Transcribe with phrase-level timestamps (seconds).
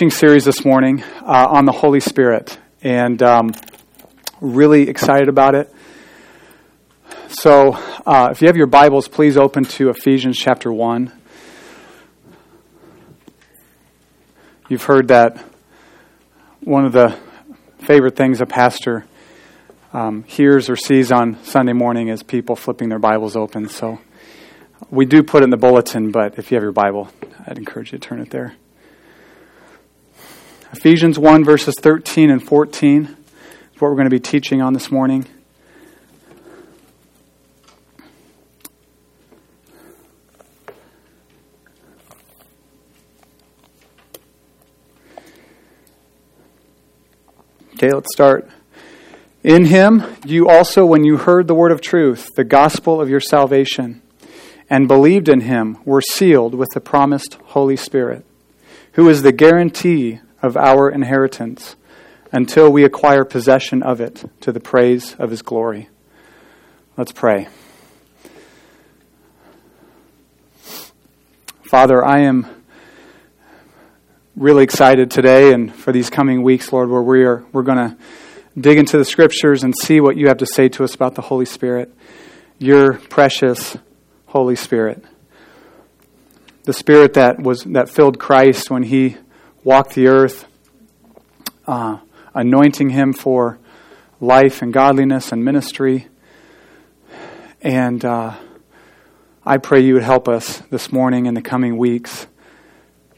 [0.00, 3.52] teaching series this morning uh, on the Holy Spirit, and um,
[4.40, 5.70] really excited about it.
[7.28, 7.74] So,
[8.06, 11.12] uh, if you have your Bibles, please open to Ephesians chapter 1.
[14.70, 15.36] You've heard that
[16.60, 17.14] one of the
[17.80, 19.04] favorite things a pastor
[19.92, 23.68] um, hears or sees on Sunday morning is people flipping their Bibles open.
[23.68, 23.98] So,
[24.88, 27.10] we do put it in the bulletin, but if you have your Bible,
[27.46, 28.54] I'd encourage you to turn it there.
[30.72, 34.88] Ephesians 1, verses 13 and 14 is what we're going to be teaching on this
[34.88, 35.26] morning.
[47.74, 48.48] Okay, let's start.
[49.42, 53.20] In him, you also, when you heard the word of truth, the gospel of your
[53.20, 54.02] salvation,
[54.68, 58.24] and believed in him, were sealed with the promised Holy Spirit,
[58.92, 61.76] who is the guarantee of our inheritance
[62.32, 65.88] until we acquire possession of it to the praise of his glory.
[66.96, 67.48] Let's pray.
[71.62, 72.46] Father, I am
[74.36, 77.96] really excited today and for these coming weeks, Lord, where we are we're going to
[78.58, 81.22] dig into the scriptures and see what you have to say to us about the
[81.22, 81.94] Holy Spirit,
[82.58, 83.76] your precious
[84.26, 85.04] Holy Spirit.
[86.64, 89.16] The Spirit that was that filled Christ when he
[89.62, 90.46] walked the earth,
[91.66, 91.98] uh,
[92.34, 93.58] anointing him for
[94.20, 96.08] life and godliness and ministry.
[97.60, 98.36] And uh,
[99.44, 102.26] I pray you would help us this morning in the coming weeks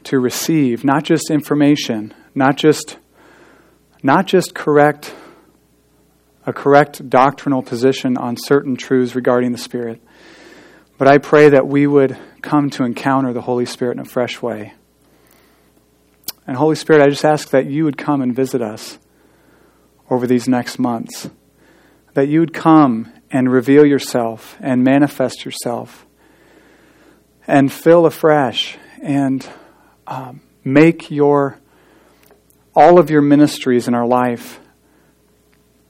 [0.05, 2.97] to receive not just information, not just
[4.01, 5.15] not just correct
[6.45, 10.01] a correct doctrinal position on certain truths regarding the Spirit,
[10.97, 14.41] but I pray that we would come to encounter the Holy Spirit in a fresh
[14.41, 14.73] way.
[16.45, 18.99] And Holy Spirit, I just ask that you would come and visit us
[20.09, 21.29] over these next months.
[22.13, 26.05] That you would come and reveal yourself and manifest yourself
[27.47, 29.47] and fill afresh and
[30.07, 31.59] um, make your
[32.75, 34.59] all of your ministries in our life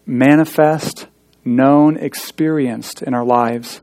[0.06, 1.08] manifest,
[1.46, 3.82] known, experienced in our lives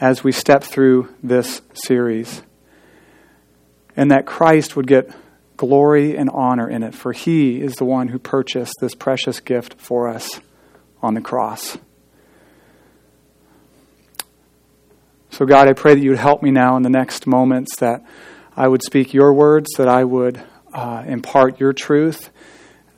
[0.00, 2.42] as we step through this series.
[3.96, 5.10] And that Christ would get
[5.56, 9.74] glory and honor in it, for he is the one who purchased this precious gift
[9.78, 10.40] for us
[11.02, 11.78] on the cross.
[15.30, 18.04] So, God, I pray that you would help me now in the next moments, that
[18.56, 20.40] I would speak your words, that I would
[20.72, 22.30] uh, impart your truth,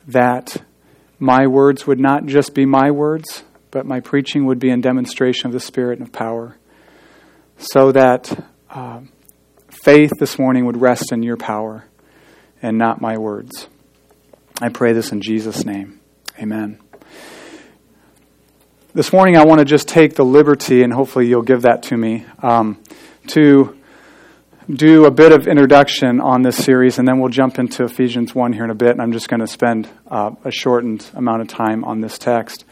[0.09, 0.63] that
[1.19, 5.47] my words would not just be my words, but my preaching would be in demonstration
[5.47, 6.57] of the Spirit and of power,
[7.57, 9.01] so that uh,
[9.71, 11.85] faith this morning would rest in your power
[12.67, 13.69] and not my words.
[14.61, 16.01] I pray this in Jesus' name.
[16.37, 16.81] Amen.
[18.93, 21.97] This morning, I want to just take the liberty, and hopefully you'll give that to
[21.97, 22.83] me, um,
[23.29, 23.79] to
[24.69, 28.53] do a bit of introduction on this series, and then we'll jump into Ephesians 1
[28.53, 31.49] here in a bit, and I'm just going to spend uh, a shortened amount of
[31.49, 32.65] time on this text.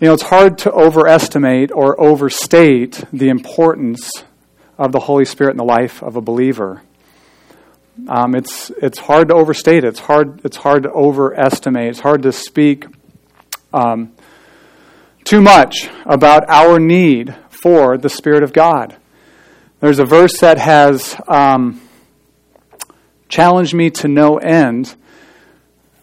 [0.00, 4.10] You know, it's hard to overestimate or overstate the importance
[4.78, 6.82] of the Holy Spirit in the life of a believer.
[8.08, 9.88] Um, it's it's hard to overstate it.
[9.88, 11.90] It's hard it's hard to overestimate.
[11.90, 12.86] It's hard to speak
[13.72, 14.12] um,
[15.24, 18.96] too much about our need for the Spirit of God.
[19.80, 21.80] There's a verse that has um,
[23.28, 24.94] challenged me to no end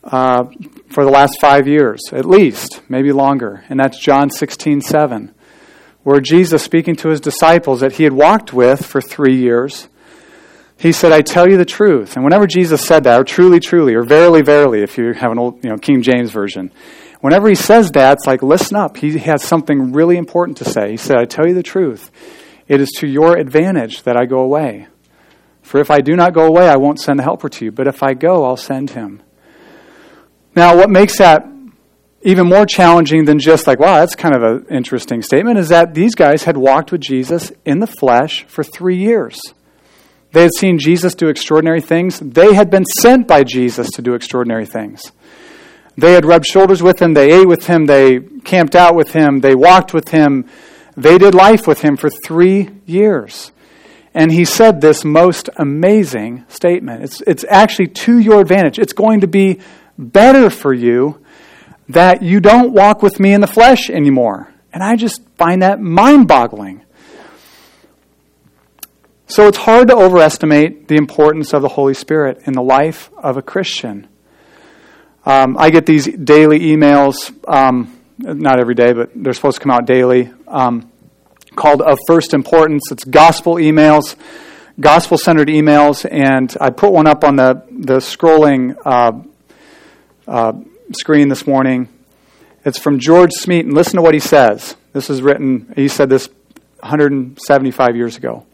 [0.04, 0.46] uh,
[0.90, 5.34] for the last five years, at least, maybe longer, and that's John 16 7,
[6.04, 9.89] where Jesus, speaking to his disciples that he had walked with for three years,
[10.80, 12.16] he said, I tell you the truth.
[12.16, 15.38] And whenever Jesus said that, or truly, truly, or verily, verily, if you have an
[15.38, 16.72] old you know, King James version,
[17.20, 18.96] whenever he says that, it's like, listen up.
[18.96, 20.92] He has something really important to say.
[20.92, 22.10] He said, I tell you the truth.
[22.68, 24.88] It is to your advantage that I go away.
[25.62, 27.72] For if I do not go away, I won't send the helper to you.
[27.72, 29.22] But if I go, I'll send him.
[30.56, 31.46] Now, what makes that
[32.22, 35.94] even more challenging than just like, wow, that's kind of an interesting statement, is that
[35.94, 39.40] these guys had walked with Jesus in the flesh for three years.
[40.32, 42.20] They had seen Jesus do extraordinary things.
[42.20, 45.12] They had been sent by Jesus to do extraordinary things.
[45.98, 47.14] They had rubbed shoulders with him.
[47.14, 47.86] They ate with him.
[47.86, 49.42] They camped out with him.
[49.42, 50.46] They walked with him.
[50.96, 53.52] They did life with him for three years.
[54.14, 57.04] And he said this most amazing statement.
[57.04, 58.80] It's, it's actually to your advantage.
[58.80, 59.60] It's going to be
[59.98, 61.24] better for you
[61.90, 64.54] that you don't walk with me in the flesh anymore.
[64.72, 66.84] And I just find that mind boggling.
[69.32, 73.38] So it's hard to overestimate the importance of the Holy Spirit in the life of
[73.38, 74.08] a Christian.
[75.24, 79.70] Um, I get these daily emails, um, not every day, but they're supposed to come
[79.70, 80.92] out daily, um,
[81.56, 82.92] called Of First Importance.
[82.92, 84.16] It's gospel emails,
[84.80, 89.12] gospel centered emails, and I put one up on the, the scrolling uh,
[90.28, 90.54] uh,
[90.94, 91.88] screen this morning.
[92.66, 93.76] It's from George Smeaton.
[93.76, 94.76] Listen to what he says.
[94.94, 96.30] This is written, he said this
[96.80, 98.48] 175 years ago.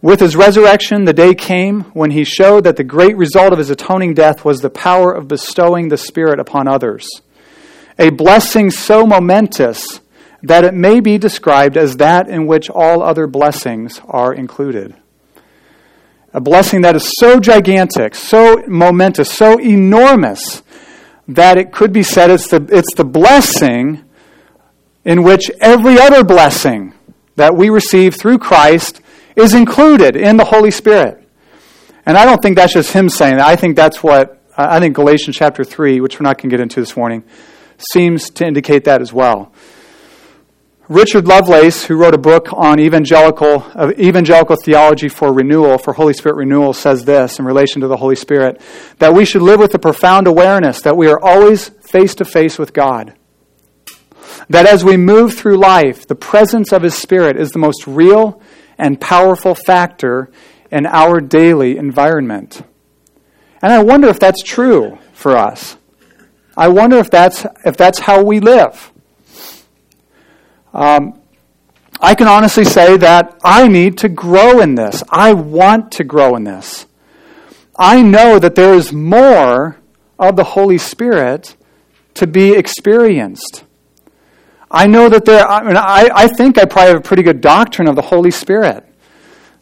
[0.00, 3.70] With his resurrection, the day came when he showed that the great result of his
[3.70, 7.08] atoning death was the power of bestowing the Spirit upon others.
[7.98, 10.00] A blessing so momentous
[10.40, 14.94] that it may be described as that in which all other blessings are included.
[16.32, 20.62] A blessing that is so gigantic, so momentous, so enormous
[21.26, 24.04] that it could be said it's the, it's the blessing
[25.04, 26.94] in which every other blessing
[27.34, 29.00] that we receive through Christ
[29.38, 31.24] is included in the Holy Spirit.
[32.04, 33.46] And I don't think that's just him saying that.
[33.46, 36.60] I think that's what, I think Galatians chapter 3, which we're not going to get
[36.60, 37.22] into this morning,
[37.92, 39.52] seems to indicate that as well.
[40.88, 46.14] Richard Lovelace, who wrote a book on evangelical, uh, evangelical theology for renewal, for Holy
[46.14, 48.58] Spirit renewal, says this in relation to the Holy Spirit
[48.98, 52.58] that we should live with a profound awareness that we are always face to face
[52.58, 53.12] with God.
[54.48, 58.40] That as we move through life, the presence of His Spirit is the most real
[58.78, 60.30] and powerful factor
[60.70, 62.62] in our daily environment.
[63.60, 65.76] And I wonder if that's true for us.
[66.56, 68.92] I wonder if that's, if that's how we live.
[70.72, 71.20] Um,
[72.00, 75.02] I can honestly say that I need to grow in this.
[75.08, 76.86] I want to grow in this.
[77.76, 79.76] I know that there is more
[80.18, 81.56] of the Holy Spirit
[82.14, 83.64] to be experienced.
[84.70, 87.40] I know that there, I, mean, I, I think I probably have a pretty good
[87.40, 88.84] doctrine of the Holy Spirit.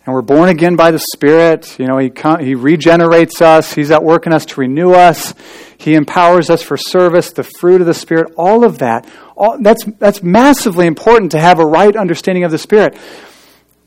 [0.04, 1.78] And we're born again by the Spirit.
[1.78, 3.72] You know, he, he regenerates us.
[3.72, 5.34] He's at work in us to renew us.
[5.78, 9.08] He empowers us for service, the fruit of the Spirit, all of that.
[9.36, 12.96] All, that's, that's massively important to have a right understanding of the Spirit.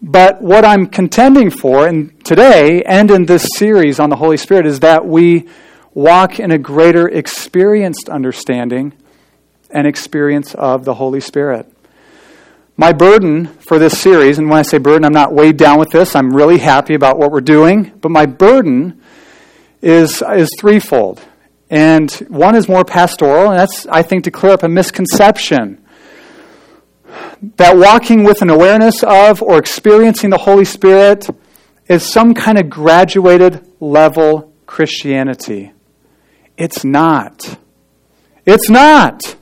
[0.01, 4.65] But what I'm contending for in today and in this series on the Holy Spirit
[4.65, 5.49] is that we
[5.93, 8.93] walk in a greater experienced understanding
[9.69, 11.71] and experience of the Holy Spirit.
[12.77, 15.89] My burden for this series, and when I say burden, I'm not weighed down with
[15.89, 16.15] this.
[16.15, 17.91] I'm really happy about what we're doing.
[17.99, 19.01] But my burden
[19.81, 21.21] is, is threefold.
[21.69, 25.83] And one is more pastoral, and that's, I think, to clear up a misconception
[27.57, 31.27] that walking with an awareness of or experiencing the Holy Spirit
[31.87, 35.71] is some kind of graduated level Christianity.
[36.57, 37.57] It's not.
[38.45, 39.35] It's not.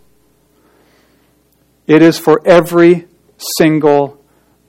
[1.87, 3.07] It is for every
[3.37, 4.21] single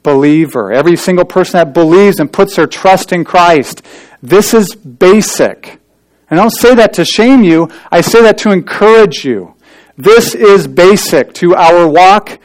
[0.02, 3.82] believer, every single person that believes and puts their trust in Christ.
[4.22, 5.78] This is basic.
[6.30, 9.54] And I don't say that to shame you, I say that to encourage you.
[9.96, 12.38] This is basic to our walk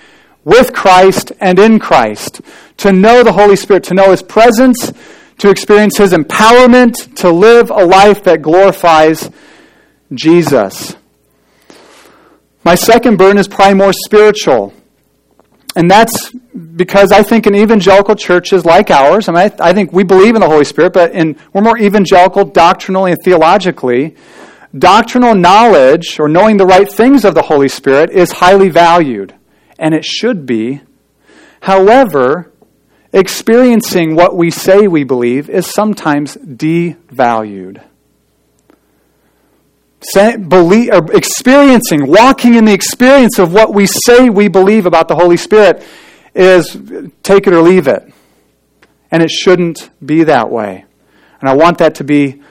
[0.43, 2.41] with Christ and in Christ.
[2.77, 4.91] To know the Holy Spirit, to know His presence,
[5.37, 9.29] to experience His empowerment, to live a life that glorifies
[10.13, 10.95] Jesus.
[12.63, 14.73] My second burden is probably more spiritual.
[15.75, 20.03] And that's because I think in evangelical churches like ours, mean, I, I think we
[20.03, 24.15] believe in the Holy Spirit, but in, we're more evangelical doctrinally and theologically.
[24.77, 29.35] Doctrinal knowledge, or knowing the right things of the Holy Spirit, is highly valued,
[29.77, 30.81] and it should be.
[31.61, 32.51] However,
[33.11, 37.83] experiencing what we say we believe is sometimes devalued
[40.49, 45.37] believe, experiencing, walking in the experience of what we say we believe about the Holy
[45.37, 45.83] Spirit
[46.35, 46.77] is
[47.21, 48.11] take it or leave it.
[49.11, 50.85] And it shouldn't be that way.
[51.39, 52.41] And I want that to be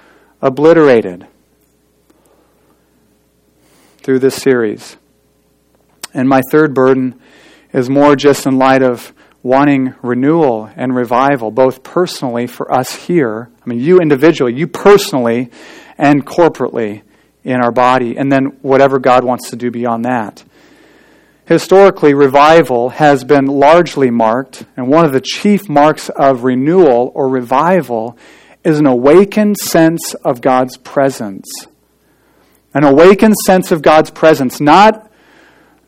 [0.41, 1.27] obliterated
[3.99, 4.97] through this series.
[6.15, 7.21] And my third burden
[7.73, 13.51] is more just in light of wanting renewal and revival, both personally for us here,
[13.65, 15.51] I mean, you individually, you personally,
[15.99, 17.03] and corporately
[17.45, 20.45] in our body, and then whatever God wants to do beyond that.
[21.45, 27.29] Historically, revival has been largely marked, and one of the chief marks of renewal or
[27.29, 28.17] revival
[28.65, 31.51] is an awakened sense of God's presence.
[32.75, 35.11] An awakened sense of God's presence, not,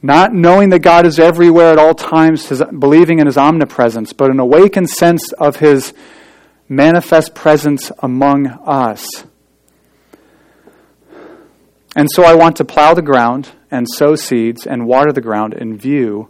[0.03, 4.31] not knowing that God is everywhere at all times, his, believing in his omnipresence, but
[4.31, 5.95] an awakened sense of his
[6.69, 9.09] manifest presence among us.
[11.97, 15.55] And so I want to plow the ground and sow seeds and water the ground
[15.55, 16.29] in view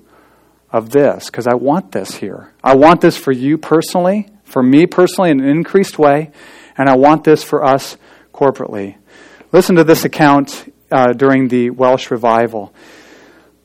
[0.71, 2.53] of this, because I want this here.
[2.63, 4.29] I want this for you personally.
[4.45, 6.31] for me personally in an increased way,
[6.77, 7.97] and I want this for us
[8.33, 8.97] corporately.
[9.53, 12.75] Listen to this account uh, during the Welsh revival.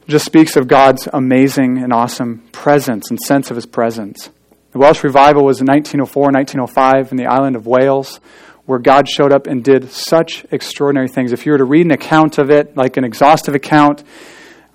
[0.04, 4.30] It just speaks of God's amazing and awesome presence and sense of his presence.
[4.72, 8.20] The Welsh revival was in 1904 1905 in the island of Wales,
[8.70, 11.32] where God showed up and did such extraordinary things.
[11.32, 14.04] If you were to read an account of it, like an exhaustive account,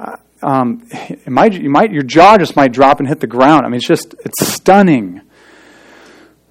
[0.01, 3.65] uh, um, it might, you might, your jaw just might drop and hit the ground.
[3.65, 5.21] I mean, it's just, it's stunning.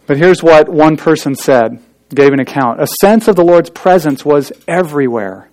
[0.08, 1.84] But here's what one person said
[2.16, 2.82] gave an account.
[2.82, 5.50] A sense of the Lord's presence was everywhere.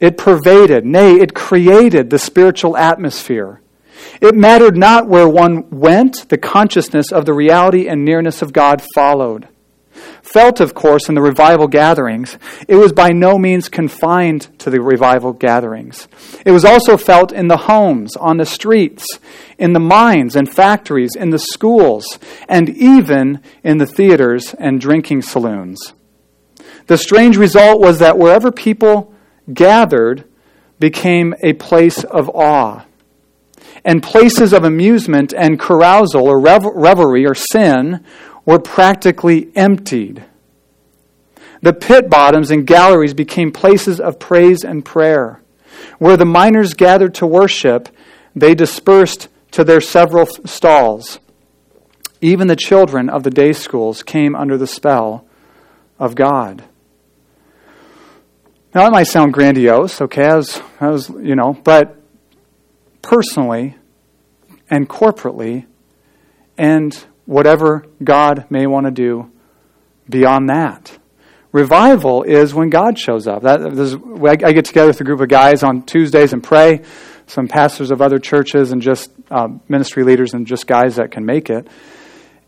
[0.00, 3.62] It pervaded, nay, it created the spiritual atmosphere.
[4.20, 8.82] It mattered not where one went, the consciousness of the reality and nearness of God
[8.94, 9.48] followed.
[10.22, 14.80] Felt, of course, in the revival gatherings, it was by no means confined to the
[14.80, 16.08] revival gatherings.
[16.44, 19.06] It was also felt in the homes, on the streets,
[19.58, 22.18] in the mines and factories, in the schools,
[22.48, 25.92] and even in the theaters and drinking saloons.
[26.86, 29.14] The strange result was that wherever people
[29.52, 30.24] gathered
[30.78, 32.84] became a place of awe.
[33.84, 38.04] And places of amusement and carousal or revelry or sin
[38.44, 40.24] were practically emptied.
[41.62, 45.40] The pit bottoms and galleries became places of praise and prayer.
[45.98, 47.88] Where the miners gathered to worship,
[48.34, 51.20] they dispersed to their several stalls.
[52.20, 55.26] Even the children of the day schools came under the spell
[55.98, 56.64] of God.
[58.74, 61.96] Now, that might sound grandiose, okay, as, as you know, but
[63.02, 63.76] personally
[64.68, 65.66] and corporately
[66.58, 69.30] and whatever God may want to do
[70.08, 70.98] beyond that.
[71.52, 73.44] Revival is when God shows up.
[73.44, 76.82] I get together with a group of guys on Tuesdays and pray,
[77.26, 81.24] some pastors of other churches and just uh, ministry leaders and just guys that can
[81.24, 81.68] make it.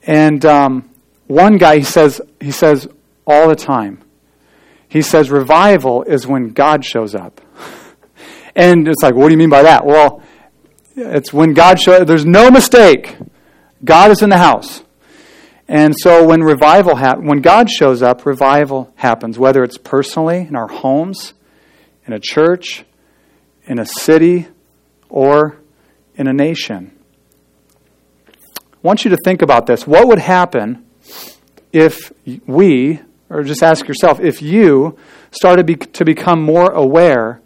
[0.03, 0.91] And um,
[1.29, 2.89] one guy, he says, he says
[3.27, 4.03] all the time,
[4.89, 7.41] he says revival is when God shows up.
[8.57, 9.87] and it's like, what do you mean by that?
[9.87, 10.23] Well,
[10.97, 12.07] it's when God shows, up.
[12.07, 13.17] there's no mistake.
[13.87, 14.83] God is in the house.
[15.69, 20.55] And so when revival ha- when God shows up, revival happens, whether it's personally in
[20.55, 21.35] our homes,
[22.07, 22.85] in a church,
[23.65, 24.47] in a city,
[25.09, 25.57] or
[26.15, 26.93] in a nation.
[28.29, 29.87] I want you to think about this.
[29.87, 30.85] What would happen
[31.73, 32.13] if
[32.47, 34.97] we, or just ask yourself, if you
[35.33, 37.41] started be- to become more aware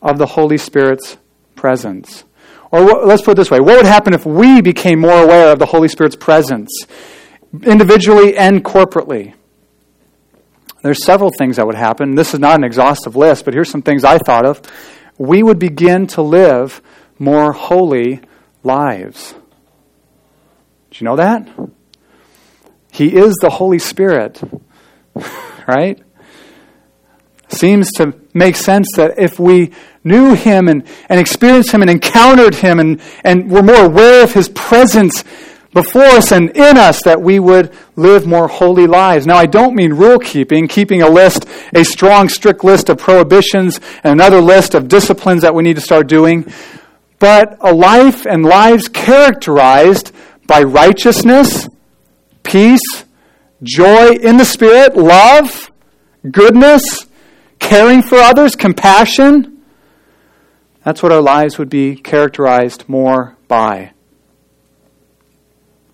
[0.00, 1.16] of the Holy Spirit's
[1.54, 2.24] presence?
[2.72, 5.52] Or what, let's put it this way what would happen if we became more aware
[5.52, 6.70] of the Holy Spirit's presence,
[7.62, 9.34] individually and corporately?
[10.82, 12.16] There's several things that would happen.
[12.16, 14.60] This is not an exhaustive list, but here's some things I thought of.
[15.16, 16.82] We would begin to live
[17.20, 18.20] more holy
[18.64, 19.34] lives.
[20.90, 21.48] Do you know that?
[22.90, 24.42] He is the Holy Spirit,
[25.68, 26.02] right?
[27.52, 29.72] Seems to make sense that if we
[30.04, 34.32] knew Him and, and experienced Him and encountered Him and, and were more aware of
[34.32, 35.22] His presence
[35.74, 39.26] before us and in us, that we would live more holy lives.
[39.26, 43.80] Now, I don't mean rule keeping, keeping a list, a strong, strict list of prohibitions
[44.02, 46.50] and another list of disciplines that we need to start doing,
[47.18, 50.12] but a life and lives characterized
[50.46, 51.68] by righteousness,
[52.42, 53.04] peace,
[53.62, 55.70] joy in the Spirit, love,
[56.30, 57.06] goodness,
[57.62, 59.52] caring for others, compassion
[60.84, 63.92] that's what our lives would be characterized more by.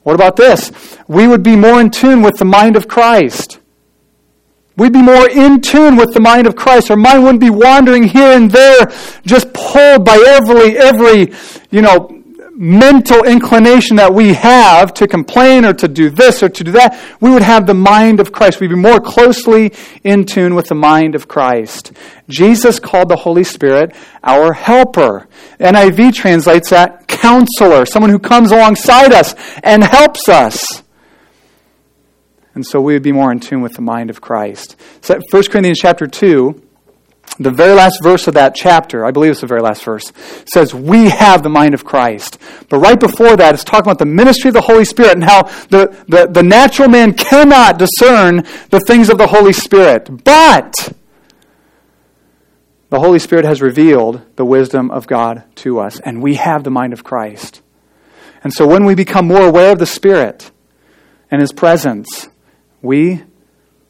[0.03, 0.73] What about this?
[1.07, 3.61] We would be more in tune with the mind of Christ.
[4.77, 6.91] We'd be more in tune with the mind of Christ.
[6.91, 8.87] Our mind wouldn't be wandering here and there,
[9.27, 11.35] just pulled by every, every,
[11.71, 12.18] you know,
[12.59, 16.99] mental inclination that we have to complain or to do this or to do that,
[17.21, 18.61] we would have the mind of Christ.
[18.61, 19.73] We'd be more closely
[20.03, 21.93] in tune with the mind of Christ.
[22.29, 25.29] Jesus called the Holy Spirit our helper.
[25.61, 30.83] NIV translates that counselor, someone who comes alongside us and helps us.
[32.55, 34.75] And so we would be more in tune with the mind of Christ.
[35.01, 36.61] So 1 Corinthians chapter 2
[37.39, 40.13] the very last verse of that chapter, I believe it's the very last verse,
[40.53, 42.39] says, We have the mind of Christ.
[42.69, 45.45] But right before that, it's talking about the ministry of the Holy Spirit and how
[45.69, 50.25] the, the, the natural man cannot discern the things of the Holy Spirit.
[50.25, 50.93] But
[52.91, 56.71] the Holy Spirit has revealed the wisdom of God to us, and we have the
[56.71, 57.63] mind of Christ.
[58.43, 60.51] And so when we become more aware of the Spirit
[61.31, 62.29] and His presence,
[62.81, 63.23] we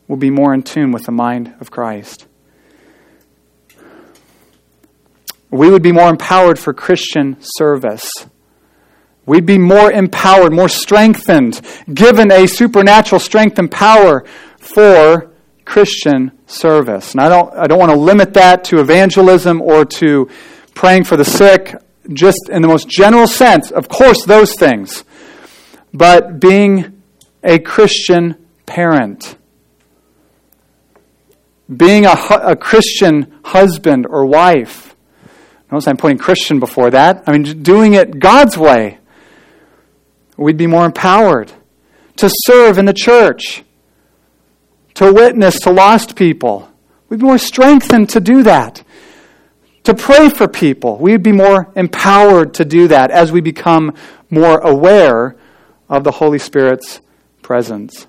[0.09, 2.27] will be more in tune with the mind of Christ.
[5.51, 8.11] We would be more empowered for Christian service.
[9.25, 11.61] We'd be more empowered, more strengthened,
[11.93, 14.25] given a supernatural strength and power
[14.59, 15.31] for
[15.65, 17.13] Christian service.
[17.13, 20.31] And I don't, I don't want to limit that to evangelism or to
[20.75, 21.75] praying for the sick,
[22.13, 23.71] just in the most general sense.
[23.71, 25.05] Of course, those things.
[25.93, 27.03] But being
[27.45, 29.37] a Christian parent,
[31.75, 34.88] being a, a Christian husband or wife.
[35.71, 37.25] Notice I'm putting Christian before that.
[37.27, 38.99] I mean, doing it God's way.
[40.37, 41.53] We'd be more empowered
[42.17, 43.65] to serve in the church,
[44.95, 46.71] to witness to lost people.
[47.09, 48.83] We'd be more strengthened to do that.
[49.85, 50.99] To pray for people.
[50.99, 53.95] We'd be more empowered to do that as we become
[54.31, 55.37] more aware
[55.89, 57.01] of the Holy Spirit's
[57.43, 58.07] presence.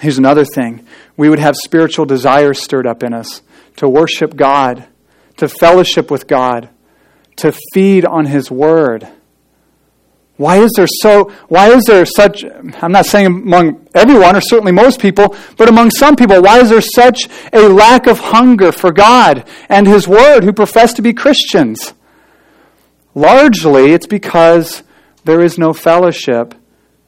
[0.00, 3.42] Here's another thing we would have spiritual desires stirred up in us
[3.76, 4.86] to worship God,
[5.36, 6.68] to fellowship with God,
[7.36, 9.08] to feed on His Word.
[10.36, 14.72] Why is there so why is there such I'm not saying among everyone or certainly
[14.72, 18.90] most people, but among some people, why is there such a lack of hunger for
[18.90, 21.94] God and his word who profess to be Christians?
[23.14, 24.82] Largely it's because
[25.24, 26.54] there is no fellowship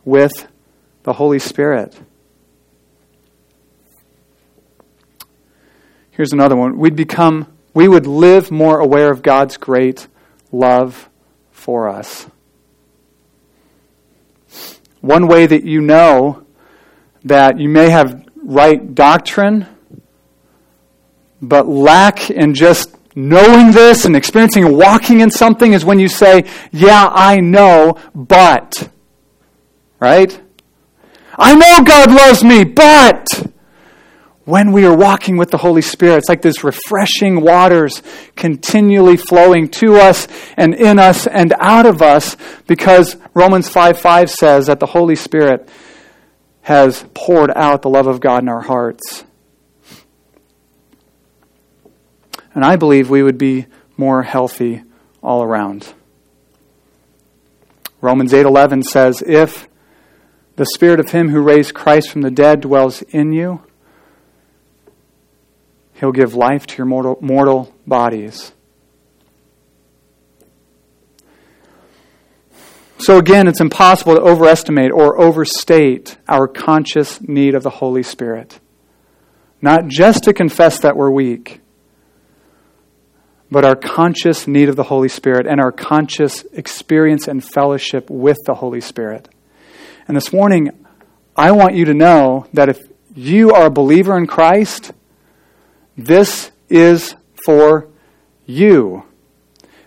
[0.04, 0.47] with
[1.02, 1.99] the Holy Spirit.
[6.11, 6.78] Here's another one.
[6.78, 10.07] We'd become, we would live more aware of God's great
[10.52, 11.11] love
[11.50, 12.26] for us.
[15.00, 16.47] One way that you know
[17.25, 19.66] that you may have right doctrine,
[21.43, 26.45] but lack in just knowing this and experiencing walking in something is when you say,
[26.71, 28.88] Yeah, I know, but.
[30.00, 30.40] Right?
[31.37, 33.52] I know God loves me, but
[34.44, 36.18] when we are walking with the Holy Spirit.
[36.18, 38.02] It's like this refreshing waters
[38.36, 42.36] continually flowing to us and in us and out of us
[42.66, 45.68] because Romans 5 5 says that the Holy Spirit
[46.62, 49.24] has poured out the love of God in our hearts.
[52.54, 54.82] And I believe we would be more healthy
[55.23, 55.92] all around.
[58.00, 59.69] Romans 8:11 says, "If
[60.56, 63.60] the spirit of him who raised Christ from the dead dwells in you,
[66.04, 68.52] He'll give life to your mortal, mortal bodies.
[72.99, 78.60] So, again, it's impossible to overestimate or overstate our conscious need of the Holy Spirit.
[79.62, 81.62] Not just to confess that we're weak,
[83.50, 88.36] but our conscious need of the Holy Spirit and our conscious experience and fellowship with
[88.45, 89.30] the Holy Spirit.
[90.06, 90.71] And this morning,
[91.34, 92.82] I want you to know that if
[93.14, 94.93] you are a believer in Christ,
[95.97, 97.89] this is for
[98.47, 99.04] you.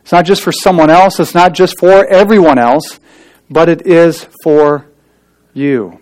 [0.01, 2.99] It's not just for someone else, it's not just for everyone else,
[3.49, 4.85] but it is for
[5.53, 5.99] you.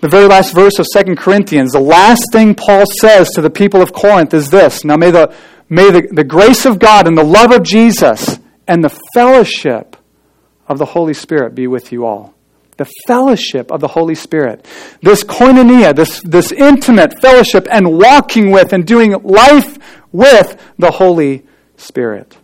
[0.00, 3.82] The very last verse of 2 Corinthians, the last thing Paul says to the people
[3.82, 5.34] of Corinth is this Now may the,
[5.68, 9.96] may the, the grace of God and the love of Jesus and the fellowship
[10.68, 12.35] of the Holy Spirit be with you all
[12.76, 14.66] the fellowship of the Holy Spirit.
[15.02, 19.78] This koinonia, this, this intimate fellowship and walking with and doing life
[20.12, 22.36] with the Holy Spirit.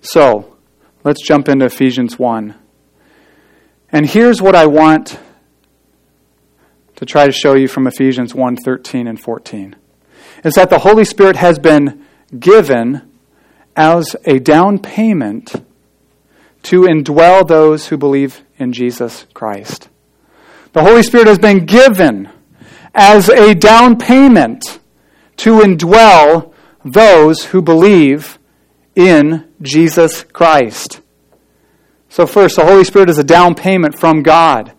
[0.00, 0.56] So,
[1.04, 2.54] let's jump into Ephesians 1.
[3.90, 5.18] And here's what I want
[6.96, 9.76] to try to show you from Ephesians 1 13 and 14
[10.44, 12.04] is that the Holy Spirit has been
[12.38, 13.10] given
[13.76, 15.54] as a down payment
[16.66, 19.88] to indwell those who believe in Jesus Christ.
[20.72, 22.28] The Holy Spirit has been given
[22.92, 24.80] as a down payment
[25.36, 26.52] to indwell
[26.84, 28.40] those who believe
[28.96, 31.00] in Jesus Christ.
[32.08, 34.72] So, first, the Holy Spirit is a down payment from God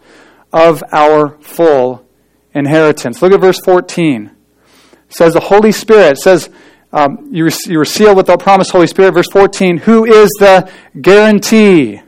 [0.51, 2.05] of our full
[2.53, 3.21] inheritance.
[3.21, 4.25] Look at verse 14.
[4.25, 6.49] It says the Holy Spirit says
[6.93, 9.13] um, you, you were sealed with the promised Holy Spirit.
[9.13, 12.01] Verse 14, who is the guarantee?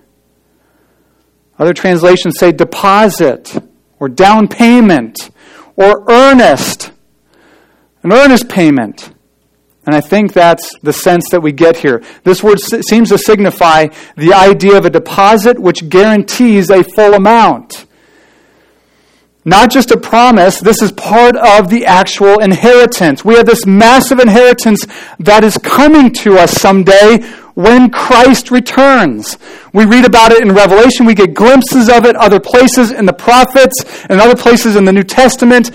[1.57, 3.57] Other translations say deposit
[3.99, 5.29] or down payment
[5.75, 6.91] or earnest.
[8.03, 9.13] An earnest payment.
[9.85, 12.03] And I think that's the sense that we get here.
[12.23, 17.85] This word seems to signify the idea of a deposit which guarantees a full amount.
[19.45, 23.23] Not just a promise, this is part of the actual inheritance.
[23.23, 24.85] We have this massive inheritance
[25.17, 27.19] that is coming to us someday
[27.55, 29.37] when Christ returns.
[29.73, 33.13] We read about it in Revelation, we get glimpses of it other places in the
[33.13, 35.71] prophets and other places in the New Testament.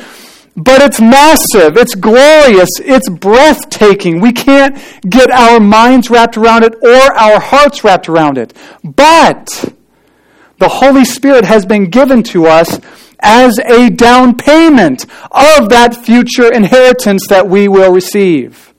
[0.57, 4.21] but it's massive, it's glorious, it's breathtaking.
[4.21, 8.53] We can't get our minds wrapped around it or our hearts wrapped around it.
[8.85, 9.75] But
[10.59, 12.79] the Holy Spirit has been given to us
[13.25, 18.75] as a down payment of that future inheritance that we will receive.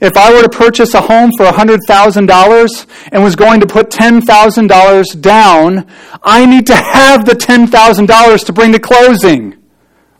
[0.00, 5.20] If I were to purchase a home for $100,000 and was going to put $10,000
[5.20, 5.86] down,
[6.22, 9.56] I need to have the $10,000 to bring to closing.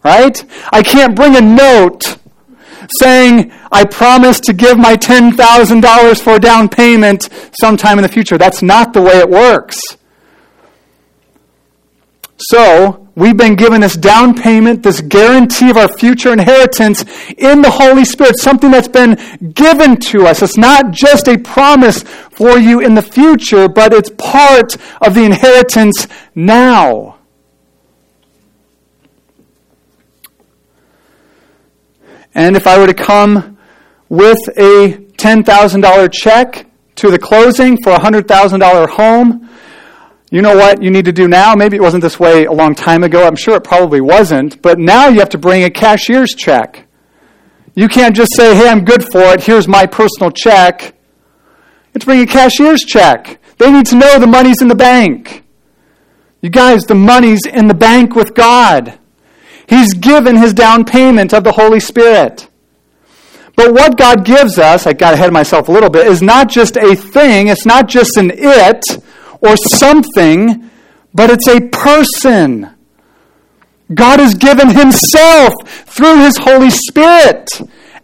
[0.03, 0.45] Right?
[0.73, 2.17] I can't bring a note
[3.01, 7.29] saying, I promise to give my $10,000 for a down payment
[7.61, 8.39] sometime in the future.
[8.39, 9.81] That's not the way it works.
[12.39, 17.03] So, we've been given this down payment, this guarantee of our future inheritance
[17.39, 19.15] in the Holy Spirit, something that's been
[19.55, 20.43] given to us.
[20.43, 25.25] It's not just a promise for you in the future, but it's part of the
[25.25, 27.16] inheritance now.
[32.37, 33.57] And if I were to come
[34.11, 39.49] with a $10,000 check to the closing for a $100,000 home,
[40.31, 41.55] you know what you need to do now?
[41.55, 43.27] Maybe it wasn't this way a long time ago.
[43.27, 44.61] I'm sure it probably wasn't.
[44.61, 46.87] But now you have to bring a cashier's check.
[47.75, 49.43] You can't just say, hey, I'm good for it.
[49.43, 50.95] Here's my personal check.
[51.99, 53.41] To bring a cashier's check.
[53.57, 55.43] They need to know the money's in the bank.
[56.43, 58.99] You guys, the money's in the bank with God.
[59.69, 62.49] He's given his down payment of the Holy Spirit.
[63.57, 66.49] But what God gives us, I got ahead of myself a little bit, is not
[66.49, 68.85] just a thing, it's not just an it
[69.41, 70.71] or something,
[71.15, 72.71] but it's a person.
[73.93, 75.55] God has given Himself
[75.87, 77.49] through His Holy Spirit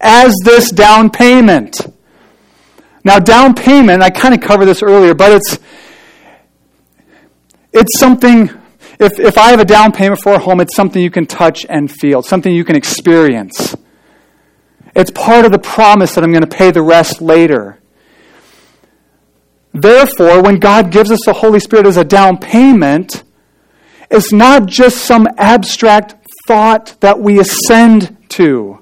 [0.00, 1.80] as this down payment.
[3.04, 5.58] Now, down payment, I kind of covered this earlier, but it's
[7.72, 8.50] it's something
[9.02, 11.66] if, if I have a down payment for a home, it's something you can touch
[11.68, 13.76] and feel, something you can experience.
[14.94, 17.78] It's part of the promise that I'm going to pay the rest later.
[19.72, 23.24] Therefore, when God gives us the Holy Spirit as a down payment,
[24.10, 26.14] it's not just some abstract
[26.46, 28.80] thought that we ascend to.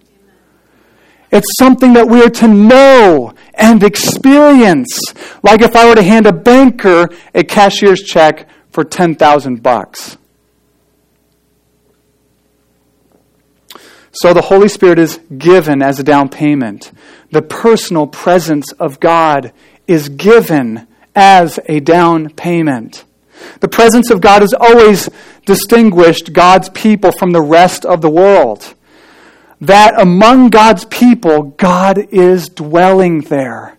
[1.30, 4.98] It's something that we are to know and experience.
[5.44, 10.16] Like if I were to hand a banker a cashier's check for 10,000 bucks.
[14.12, 16.92] So the Holy Spirit is given as a down payment.
[17.30, 19.52] The personal presence of God
[19.86, 23.04] is given as a down payment.
[23.60, 25.08] The presence of God has always
[25.46, 28.74] distinguished God's people from the rest of the world.
[29.60, 33.78] That among God's people, God is dwelling there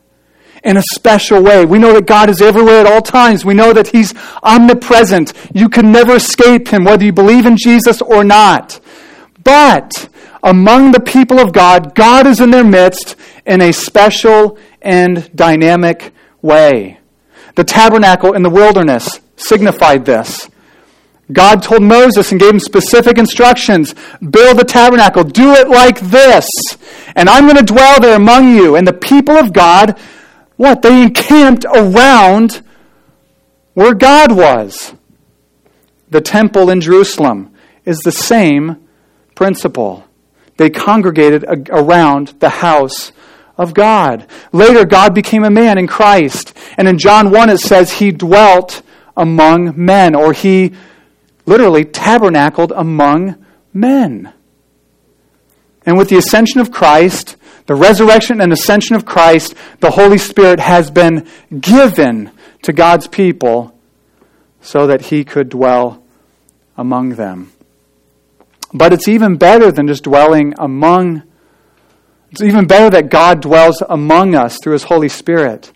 [0.64, 1.66] in a special way.
[1.66, 3.44] We know that God is everywhere at all times.
[3.44, 5.34] We know that He's omnipresent.
[5.54, 8.80] You can never escape Him, whether you believe in Jesus or not.
[9.44, 10.10] But
[10.44, 16.14] among the people of God, God is in their midst in a special and dynamic
[16.42, 17.00] way.
[17.56, 20.50] The tabernacle in the wilderness signified this.
[21.32, 26.46] God told Moses and gave him specific instructions build the tabernacle, do it like this,
[27.16, 28.76] and I'm going to dwell there among you.
[28.76, 29.98] And the people of God
[30.58, 30.82] what?
[30.82, 32.62] They encamped around
[33.74, 34.94] where God was.
[36.10, 37.54] The temple in Jerusalem
[37.86, 38.88] is the same
[39.36, 40.06] principle.
[40.58, 43.12] They congregated around the house
[43.58, 44.28] of God.
[44.52, 46.56] Later, God became a man in Christ.
[46.78, 48.82] And in John 1, it says he dwelt
[49.16, 50.74] among men, or he
[51.46, 54.34] literally tabernacled among men.
[55.86, 57.38] And with the ascension of Christ,
[57.72, 61.26] the resurrection and ascension of Christ, the Holy Spirit has been
[61.58, 62.30] given
[62.64, 63.80] to God's people
[64.60, 66.04] so that he could dwell
[66.76, 67.54] among them.
[68.74, 71.24] But it's even better than just dwelling among
[72.30, 75.72] it's even better that God dwells among us through his Holy Spirit.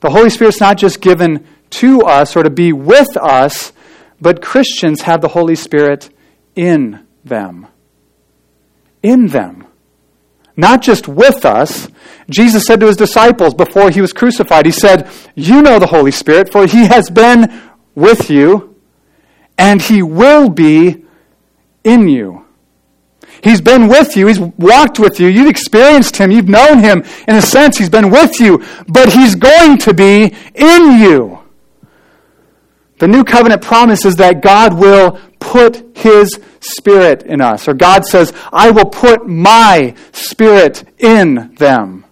[0.00, 3.72] The Holy Spirit's not just given to us or to be with us,
[4.20, 6.10] but Christians have the Holy Spirit
[6.56, 7.68] in them.
[9.00, 9.68] In them
[10.60, 11.88] not just with us.
[12.28, 16.10] Jesus said to his disciples before he was crucified, He said, You know the Holy
[16.10, 17.60] Spirit, for he has been
[17.94, 18.76] with you,
[19.58, 21.04] and he will be
[21.82, 22.44] in you.
[23.42, 24.26] He's been with you.
[24.26, 25.28] He's walked with you.
[25.28, 26.30] You've experienced him.
[26.30, 27.04] You've known him.
[27.26, 31.39] In a sense, he's been with you, but he's going to be in you.
[33.00, 37.66] The new covenant promises that God will put his spirit in us.
[37.66, 42.04] Or God says, I will put my spirit in them.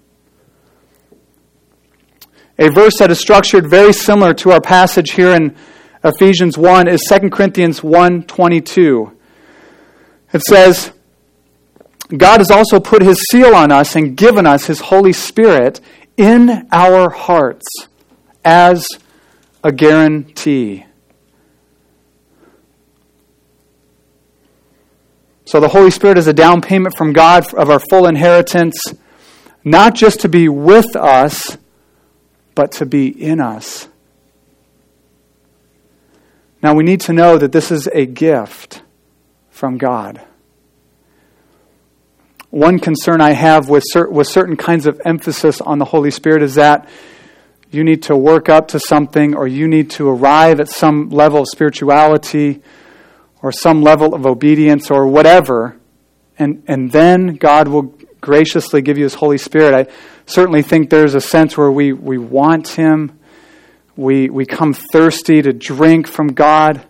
[2.59, 5.55] A verse that is structured very similar to our passage here in
[6.03, 9.13] Ephesians 1 is 2 Corinthians 1:22.
[10.33, 10.93] It says,
[12.17, 15.81] God has also put his seal on us and given us his Holy Spirit
[16.17, 17.67] in our hearts
[18.43, 18.87] as
[19.63, 20.85] a guarantee.
[25.45, 28.79] So the Holy Spirit is a down payment from God of our full inheritance,
[29.65, 31.57] not just to be with us,
[32.55, 33.89] but to be in us.
[36.63, 38.83] Now we need to know that this is a gift
[39.51, 40.21] from God.
[42.51, 46.57] One concern I have with, with certain kinds of emphasis on the Holy Spirit is
[46.57, 46.89] that
[47.71, 51.43] you need to work up to something or you need to arrive at some level
[51.43, 52.63] of spirituality
[53.43, 55.77] or some level of obedience or whatever,
[56.39, 59.75] and, and then God will graciously give you His Holy Spirit.
[59.75, 59.93] I
[60.27, 63.19] certainly think there's a sense where we, we want Him,
[63.97, 66.87] we, we come thirsty to drink from God,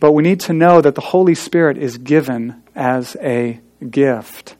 [0.00, 4.56] but we need to know that the Holy Spirit is given as a gift.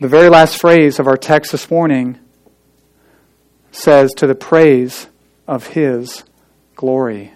[0.00, 2.18] The very last phrase of our text this morning
[3.72, 5.08] says, to the praise
[5.46, 6.24] of His
[6.76, 7.32] glory.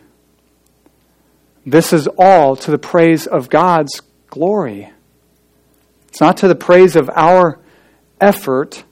[1.66, 4.90] This is all to the praise of God's glory.
[6.08, 7.58] It's not to the praise of our
[8.20, 8.84] effort.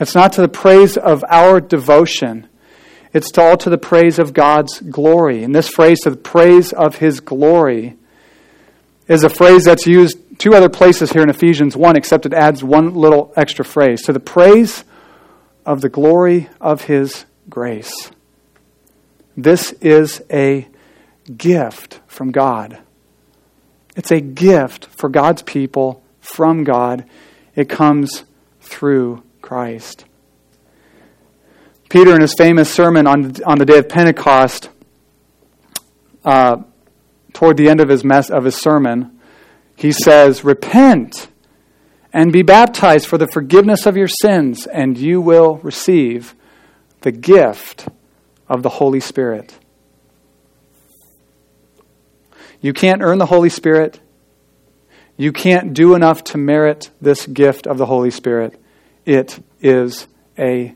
[0.00, 2.48] It's not to the praise of our devotion.
[3.12, 5.42] It's to all to the praise of God's glory.
[5.44, 7.96] And this phrase, to the praise of His glory,
[9.06, 12.62] is a phrase that's used two other places here in Ephesians 1, except it adds
[12.62, 14.84] one little extra phrase to the praise
[15.68, 18.10] of the glory of His grace.
[19.36, 20.66] This is a
[21.36, 22.78] gift from God.
[23.94, 27.04] It's a gift for God's people from God.
[27.54, 28.24] It comes
[28.62, 30.06] through Christ.
[31.90, 34.70] Peter, in his famous sermon on, on the day of Pentecost,
[36.24, 36.62] uh,
[37.34, 39.20] toward the end of his, mess, of his sermon,
[39.76, 41.28] he says, Repent
[42.12, 46.34] and be baptized for the forgiveness of your sins, and you will receive
[47.02, 47.88] the gift
[48.48, 49.58] of the Holy Spirit.
[52.60, 54.00] You can't earn the Holy Spirit.
[55.16, 58.60] You can't do enough to merit this gift of the Holy Spirit.
[59.04, 60.06] It is
[60.38, 60.74] a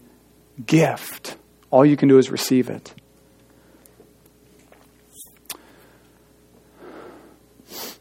[0.65, 1.37] gift.
[1.71, 2.95] All you can do is receive it.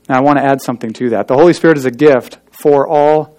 [0.09, 1.27] Now, I want to add something to that.
[1.27, 3.37] The Holy Spirit is a gift for all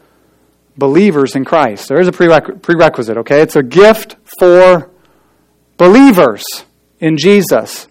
[0.77, 1.89] believers in Christ.
[1.89, 3.41] There is a prerequisite, okay?
[3.41, 4.91] It's a gift for
[5.77, 6.43] believers
[7.01, 7.89] in Jesus.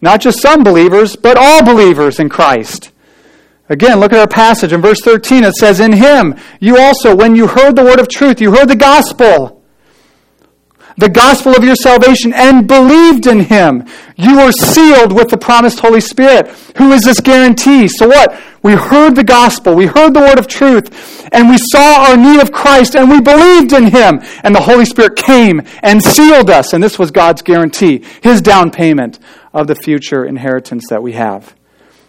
[0.00, 2.90] Not just some believers, but all believers in Christ.
[3.68, 5.44] Again, look at our passage in verse 13.
[5.44, 8.68] It says, In him you also, when you heard the word of truth, you heard
[8.68, 9.61] the gospel,
[10.96, 15.80] the gospel of your salvation, and believed in him, you were sealed with the promised
[15.80, 17.88] Holy Spirit, who is this guarantee.
[17.88, 18.38] So what?
[18.62, 22.40] We heard the gospel, we heard the word of truth, and we saw our need
[22.40, 26.72] of Christ, and we believed in him, and the Holy Spirit came and sealed us,
[26.72, 29.18] and this was God's guarantee, his down payment
[29.52, 31.54] of the future inheritance that we have.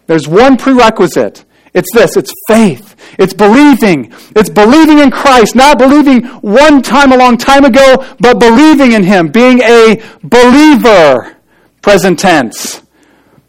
[0.06, 1.46] There's one prerequisite.
[1.74, 2.96] It's this it's faith.
[3.18, 4.12] It's believing.
[4.36, 9.04] It's believing in Christ, not believing one time a long time ago, but believing in
[9.04, 11.38] Him, being a believer,
[11.82, 12.82] present tense.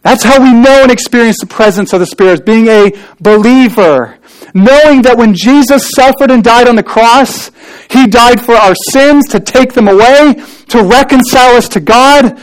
[0.02, 4.18] That's how we know and experience the presence of the Spirit, being a believer.
[4.52, 7.50] Knowing that when Jesus suffered and died on the cross,
[7.90, 10.34] He died for our sins to take them away,
[10.68, 12.38] to reconcile us to God,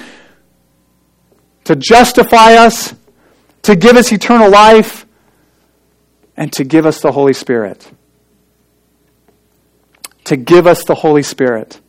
[1.66, 2.96] to justify us,
[3.62, 5.06] to give us eternal life,
[6.42, 7.92] and to give us the Holy Spirit.
[10.24, 11.80] To give us the Holy Spirit.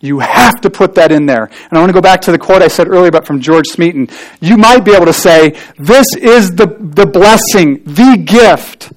[0.00, 1.44] You have to put that in there.
[1.44, 3.68] And I want to go back to the quote I said earlier about from George
[3.68, 4.08] Smeaton.
[4.40, 8.92] You might be able to say, this is the, the blessing, the gift,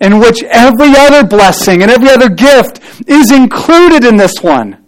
[0.00, 4.78] in which every other blessing and every other gift is included in this one.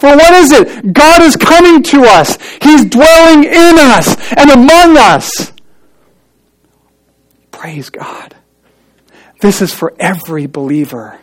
[0.00, 0.92] For what is it?
[0.92, 2.42] God is coming to us.
[2.60, 5.53] He's dwelling in us and among us.
[7.64, 8.36] Praise God.
[9.40, 11.18] This is for every believer.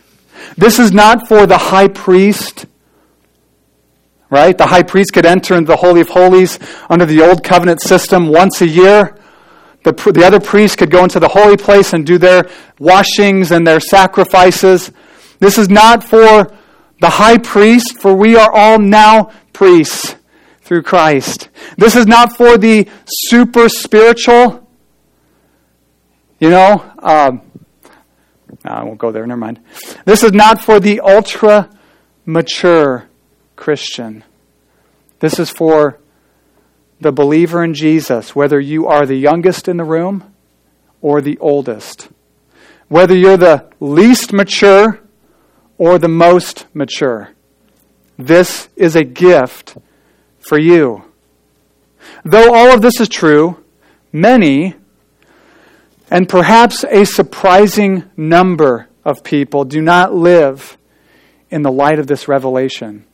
[0.57, 2.65] This is not for the high priest.
[4.31, 4.57] Right?
[4.57, 6.57] The high priest could enter into the Holy of Holies
[6.89, 9.19] under the old covenant system once a year.
[9.83, 12.49] The, the other priests could go into the holy place and do their
[12.79, 14.91] washings and their sacrifices.
[15.37, 16.51] This is not for
[17.01, 20.15] the high priest, for we are all now priests
[20.63, 21.49] through Christ.
[21.77, 24.60] This is not for the super spiritual.
[26.41, 27.41] You know, um,
[28.65, 29.59] I won't go there, never mind.
[30.05, 31.69] This is not for the ultra
[32.25, 33.07] mature
[33.55, 34.23] Christian.
[35.19, 35.99] This is for
[36.99, 40.33] the believer in Jesus, whether you are the youngest in the room
[40.99, 42.09] or the oldest,
[42.87, 44.99] whether you're the least mature
[45.77, 47.29] or the most mature,
[48.17, 49.77] this is a gift
[50.39, 51.03] for you.
[52.25, 53.63] Though all of this is true,
[54.11, 54.73] many,
[56.11, 60.77] and perhaps a surprising number of people, do not live
[61.49, 63.05] in the light of this revelation.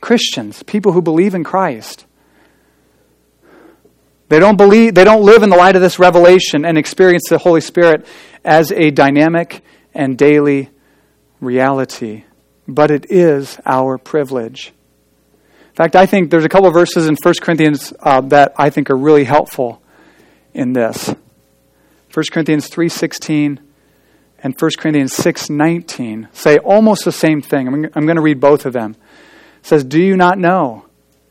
[0.00, 2.06] Christians, people who believe in Christ,
[4.28, 7.38] they don't believe they don't live in the light of this revelation and experience the
[7.38, 8.06] Holy Spirit
[8.44, 10.70] as a dynamic and daily
[11.40, 12.24] reality,
[12.68, 14.72] but it is our privilege.
[15.70, 18.70] In fact, I think there's a couple of verses in 1 Corinthians uh, that I
[18.70, 19.82] think are really helpful
[20.54, 21.14] in this.
[22.18, 23.60] 1 Corinthians 3:16
[24.42, 27.68] and 1 Corinthians 6:19 say almost the same thing.
[27.68, 28.96] I'm, I'm going to read both of them.
[29.60, 30.86] It says, "Do you not know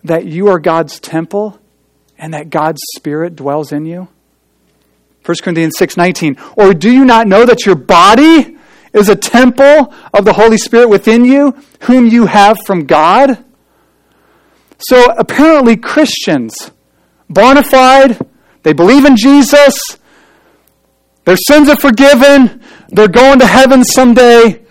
[0.06, 1.60] that you are God's temple
[2.17, 4.08] and that God's spirit dwells in you?"
[5.26, 8.56] 1 Corinthians 6:19, "Or do you not know that your body
[8.93, 13.43] is a temple of the Holy Spirit within you, whom you have from God?"
[14.78, 16.71] So apparently Christians,
[17.30, 18.26] bona fide,
[18.63, 19.97] they believe in Jesus,
[21.28, 22.62] their sins are forgiven.
[22.88, 24.62] They're going to heaven someday.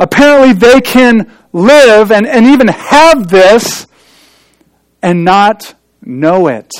[0.00, 3.86] Apparently, they can live and, and even have this
[5.00, 6.72] and not know it.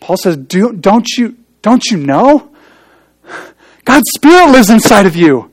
[0.00, 2.50] Paul says, Do, don't, you, don't you know?
[3.84, 5.52] God's Spirit lives inside of you.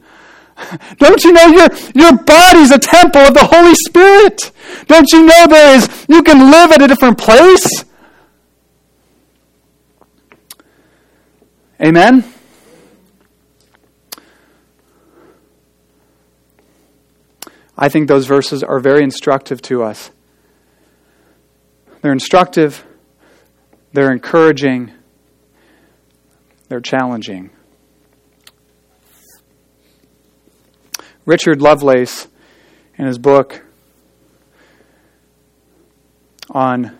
[0.97, 4.49] Don't you know your, your body's a temple of the Holy Spirit?
[4.87, 7.83] Don't you know there is, you can live at a different place?
[11.83, 12.23] Amen?
[17.77, 20.09] I think those verses are very instructive to us.
[22.01, 22.85] They're instructive,
[23.91, 24.93] they're encouraging,
[26.69, 27.49] they're challenging.
[31.25, 32.29] Richard Lovelace,
[32.97, 33.61] in his book
[36.49, 36.97] on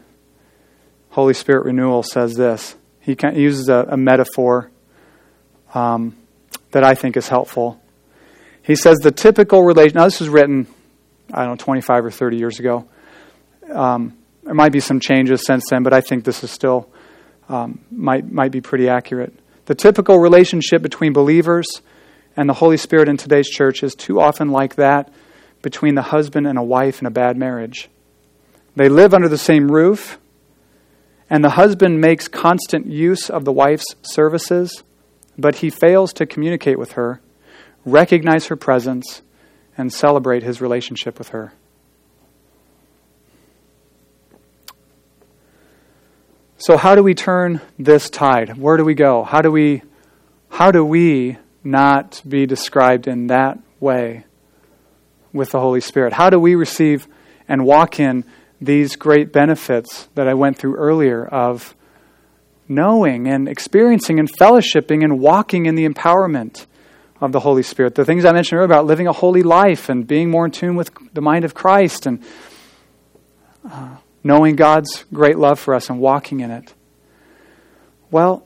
[1.11, 2.75] Holy Spirit renewal, says this.
[2.99, 4.71] He uses a, a metaphor
[5.73, 6.15] um,
[6.71, 7.79] that I think is helpful.
[8.63, 9.95] He says the typical relation.
[9.95, 10.67] Now, this was written,
[11.33, 12.88] I don't know, 25 or 30 years ago.
[13.69, 16.89] Um, there might be some changes since then, but I think this is still
[17.49, 19.33] um, might might be pretty accurate.
[19.65, 21.81] The typical relationship between believers
[22.36, 25.12] and the Holy Spirit in today's church is too often like that
[25.62, 27.89] between the husband and a wife in a bad marriage.
[28.75, 30.17] They live under the same roof,
[31.29, 34.83] and the husband makes constant use of the wife's services
[35.37, 37.21] but he fails to communicate with her,
[37.85, 39.21] recognize her presence,
[39.77, 41.53] and celebrate his relationship with her.
[46.57, 48.57] So how do we turn this tide?
[48.57, 49.23] Where do we go?
[49.23, 49.81] How do we
[50.49, 54.23] how do we not be described in that way
[55.33, 56.13] with the Holy Spirit?
[56.13, 57.07] How do we receive
[57.49, 58.23] and walk in
[58.61, 61.75] these great benefits that I went through earlier of
[62.73, 66.65] knowing and experiencing and fellowshipping and walking in the empowerment
[67.21, 67.95] of the Holy Spirit.
[67.95, 70.75] The things I mentioned earlier about living a holy life and being more in tune
[70.75, 72.23] with the mind of Christ and
[73.69, 76.73] uh, knowing God's great love for us and walking in it.
[78.12, 78.45] Well,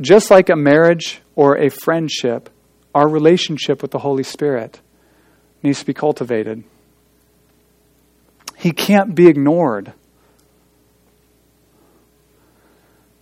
[0.00, 2.50] just like a marriage or a friendship,
[2.94, 4.80] our relationship with the Holy Spirit
[5.62, 6.62] needs to be cultivated.
[8.56, 9.92] He can't be ignored.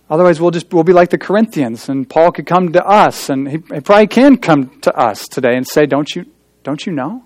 [0.09, 3.47] Otherwise, we'll just we'll be like the Corinthians, and Paul could come to us, and
[3.47, 6.25] he, he probably can come to us today and say, "Don't you,
[6.63, 7.25] don't you know?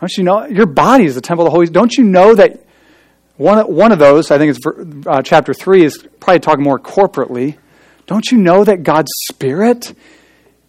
[0.00, 1.66] Don't you know your body is the temple of the Holy?
[1.68, 2.66] Don't you know that
[3.36, 4.30] one one of those?
[4.30, 7.56] I think it's uh, chapter three is probably talking more corporately.
[8.06, 9.94] Don't you know that God's Spirit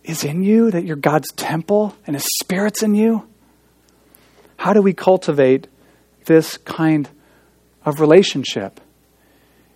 [0.04, 0.72] is in you?
[0.72, 3.28] That you're God's temple, and His Spirit's in you.
[4.56, 5.68] How do we cultivate
[6.26, 7.10] this kind
[7.84, 8.80] of relationship?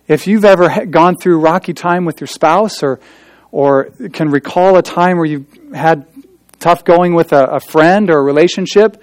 [0.08, 2.98] If you've ever gone through rocky time with your spouse or,
[3.52, 6.06] or can recall a time where you had
[6.58, 9.02] tough going with a, a friend or a relationship,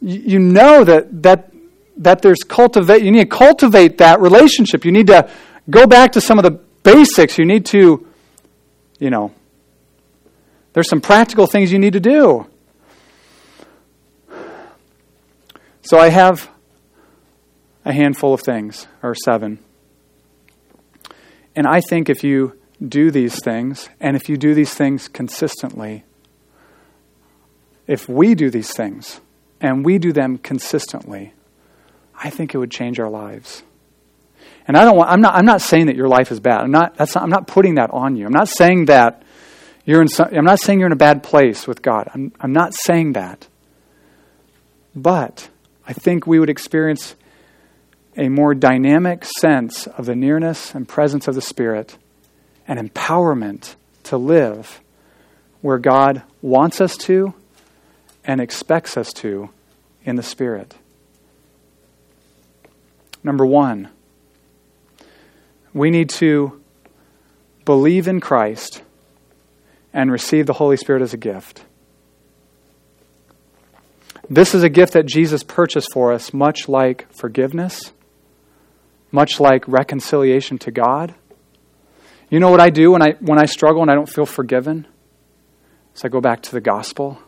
[0.00, 1.52] you, you know that, that,
[1.98, 4.86] that there's cultivate, you need to cultivate that relationship.
[4.86, 5.30] You need to
[5.68, 7.36] go back to some of the basics.
[7.36, 8.06] You need to,
[8.98, 9.34] you know,
[10.72, 12.46] there's some practical things you need to do.
[15.82, 16.48] So I have
[17.84, 19.58] a handful of things, or seven.
[21.54, 26.04] And I think if you do these things, and if you do these things consistently,
[27.86, 29.20] if we do these things
[29.60, 31.34] and we do them consistently,
[32.14, 33.62] I think it would change our lives.
[34.68, 36.60] And I don't want, I'm not, I'm not saying that your life is bad.
[36.60, 38.26] I'm not, that's not, I'm not putting that on you.
[38.26, 39.22] I'm not saying that
[39.84, 42.08] you're in some, I'm not saying you're in a bad place with God.
[42.14, 43.48] I'm, I'm not saying that.
[44.94, 45.48] But
[45.86, 47.16] I think we would experience
[48.20, 51.96] a more dynamic sense of the nearness and presence of the Spirit
[52.68, 54.82] and empowerment to live
[55.62, 57.32] where God wants us to
[58.22, 59.48] and expects us to
[60.04, 60.74] in the Spirit.
[63.24, 63.88] Number one,
[65.72, 66.60] we need to
[67.64, 68.82] believe in Christ
[69.94, 71.64] and receive the Holy Spirit as a gift.
[74.28, 77.92] This is a gift that Jesus purchased for us, much like forgiveness,
[79.12, 81.14] much like reconciliation to God.
[82.28, 84.86] You know what I do when I, when I struggle and I don't feel forgiven?
[85.94, 87.18] So I go back to the gospel,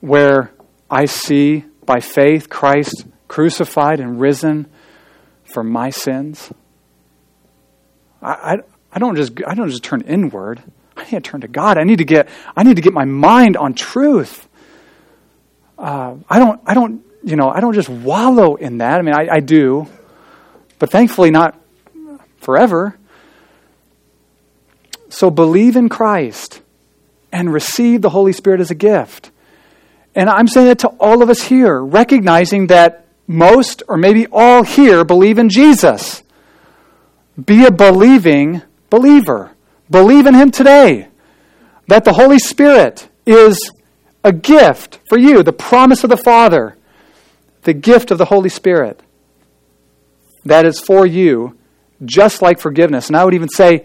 [0.00, 0.52] where
[0.90, 4.66] I see by faith Christ crucified and risen
[5.44, 6.52] for my sins.
[8.20, 8.56] I, I,
[8.92, 10.62] I, don't just I don't just turn inward.
[10.96, 11.78] I need to turn to God.
[11.78, 14.46] I need to get I need to get my mind on truth.
[15.78, 18.98] Uh, I don't I don't you know I don't just wallow in that.
[18.98, 19.86] I mean I, I do,
[20.78, 21.58] but thankfully not
[22.38, 22.96] forever.
[25.08, 26.60] So believe in Christ
[27.32, 29.30] and receive the Holy Spirit as a gift.
[30.14, 34.62] And I'm saying that to all of us here, recognizing that most or maybe all
[34.62, 36.22] here believe in Jesus.
[37.42, 39.52] Be a believing believer.
[39.90, 41.08] Believe in Him today.
[41.88, 43.72] That the Holy Spirit is
[44.22, 46.76] a gift for you, the promise of the Father,
[47.64, 49.00] the gift of the Holy Spirit
[50.44, 51.58] that is for you,
[52.04, 53.08] just like forgiveness.
[53.08, 53.84] And I would even say,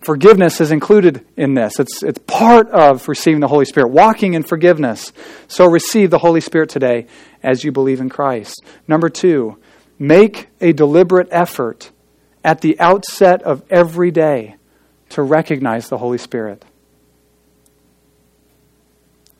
[0.00, 1.78] forgiveness is included in this.
[1.80, 5.12] It's, it's part of receiving the Holy Spirit, walking in forgiveness.
[5.48, 7.06] So receive the Holy Spirit today
[7.42, 8.62] as you believe in Christ.
[8.86, 9.58] Number two,
[9.98, 11.90] make a deliberate effort
[12.44, 14.56] at the outset of every day
[15.10, 16.64] to recognize the Holy Spirit.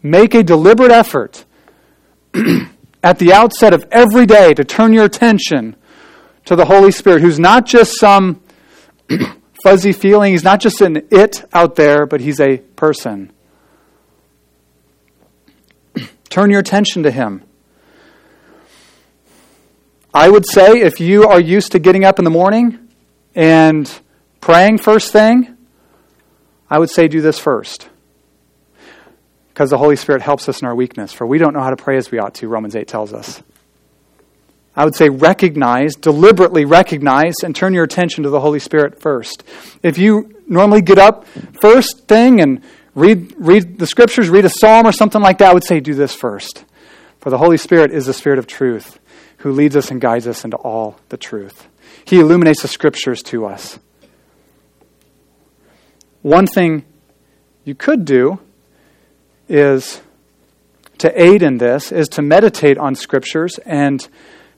[0.03, 1.45] Make a deliberate effort
[3.03, 5.77] at the outset of every day to turn your attention
[6.45, 8.43] to the Holy Spirit, who's not just some
[9.63, 10.33] fuzzy feeling.
[10.33, 13.33] He's not just an it out there, but he's a person.
[16.29, 17.43] Turn your attention to him.
[20.13, 22.89] I would say if you are used to getting up in the morning
[23.35, 23.91] and
[24.41, 25.57] praying first thing,
[26.71, 27.89] I would say do this first.
[29.59, 31.13] Because the Holy Spirit helps us in our weakness.
[31.13, 33.43] For we don't know how to pray as we ought to, Romans 8 tells us.
[34.77, 39.43] I would say recognize, deliberately recognize, and turn your attention to the Holy Spirit first.
[39.83, 41.27] If you normally get up
[41.61, 42.63] first thing and
[42.95, 45.95] read, read the scriptures, read a psalm or something like that, I would say do
[45.95, 46.65] this first.
[47.19, 49.01] For the Holy Spirit is the Spirit of truth
[49.39, 51.67] who leads us and guides us into all the truth.
[52.05, 53.81] He illuminates the scriptures to us.
[56.23, 56.85] One thing
[57.65, 58.39] you could do
[59.49, 60.01] is
[60.99, 64.09] to aid in this is to meditate on scriptures and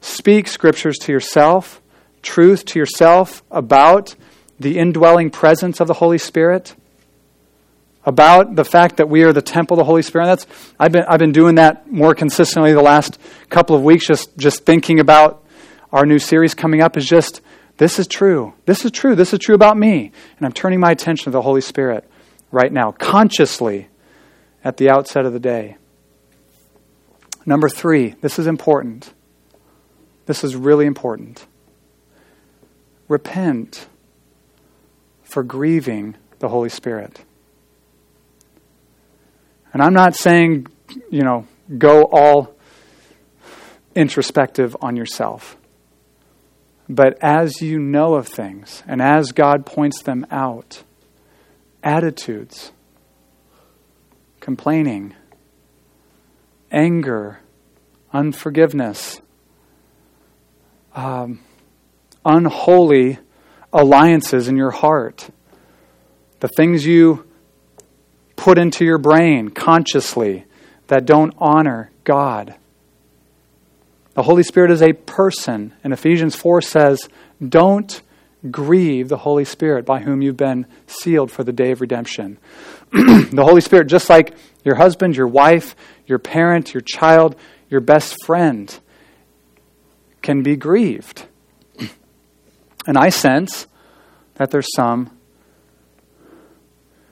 [0.00, 1.82] Speak scriptures to yourself,
[2.22, 4.16] truth to yourself about
[4.58, 6.74] the indwelling presence of the Holy Spirit,
[8.06, 10.26] about the fact that we are the temple of the Holy Spirit.
[10.26, 10.46] That's
[10.78, 13.18] I've been I've been doing that more consistently the last
[13.50, 15.44] couple of weeks, just just thinking about
[15.92, 17.42] our new series coming up is just
[17.76, 18.54] this is true.
[18.64, 19.14] This is true.
[19.14, 20.12] This is true about me.
[20.38, 22.08] And I'm turning my attention to the Holy Spirit
[22.50, 23.88] right now, consciously
[24.62, 25.76] at the outset of the day.
[27.46, 29.12] Number three, this is important.
[30.26, 31.46] This is really important.
[33.08, 33.88] Repent
[35.22, 37.20] for grieving the Holy Spirit.
[39.72, 40.66] And I'm not saying,
[41.10, 41.46] you know,
[41.78, 42.54] go all
[43.94, 45.56] introspective on yourself.
[46.88, 50.82] But as you know of things and as God points them out,
[51.84, 52.72] attitudes,
[54.40, 55.14] complaining,
[56.72, 57.40] anger,
[58.12, 59.20] unforgiveness,
[60.94, 61.40] um,
[62.24, 63.18] unholy
[63.72, 65.30] alliances in your heart,
[66.40, 67.26] the things you
[68.36, 70.46] put into your brain consciously
[70.88, 72.54] that don't honor God.
[74.14, 77.08] The Holy Spirit is a person, and Ephesians 4 says,
[77.46, 78.02] Don't
[78.48, 82.38] grieve the Holy Spirit by whom you've been sealed for the day of redemption.
[82.92, 84.34] the Holy Spirit, just like
[84.64, 85.74] your husband, your wife,
[86.06, 87.36] your parent, your child,
[87.68, 88.80] your best friend,
[90.22, 91.26] can be grieved.
[92.86, 93.66] And I sense
[94.36, 95.10] that there's some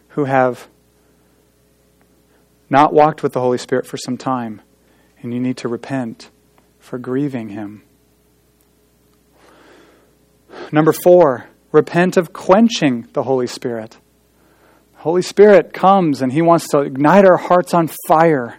[0.09, 0.67] who have
[2.71, 4.63] not walked with the Holy Spirit for some time,
[5.21, 6.31] and you need to repent
[6.79, 7.83] for grieving him.
[10.73, 13.99] Number four, repent of quenching the Holy Spirit.
[14.97, 18.59] The Holy Spirit comes and he wants to ignite our hearts on fire.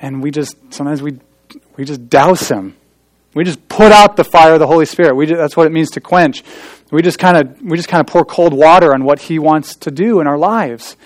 [0.00, 1.18] And we just, sometimes we,
[1.76, 2.76] we just douse him.
[3.34, 5.14] We just put out the fire of the Holy Spirit.
[5.14, 6.42] We just, that's what it means to quench.
[6.90, 9.74] We just kind of we just kind of pour cold water on what he wants
[9.76, 10.96] to do in our lives.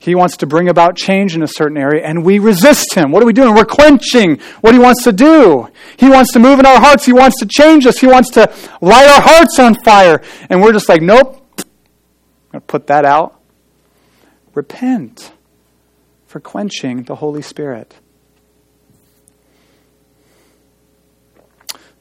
[0.00, 3.10] He wants to bring about change in a certain area, and we resist him.
[3.10, 3.54] What are we doing?
[3.54, 5.68] We're quenching what he wants to do.
[5.96, 7.04] He wants to move in our hearts.
[7.04, 7.98] He wants to change us.
[7.98, 10.22] He wants to light our hearts on fire.
[10.48, 11.64] And we're just like, nope, I'm
[12.52, 13.40] going to put that out.
[14.54, 15.32] Repent
[16.26, 17.96] for quenching the Holy Spirit.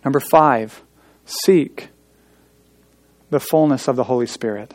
[0.06, 0.84] Number five,
[1.26, 1.90] seek
[3.30, 4.74] the fullness of the Holy Spirit.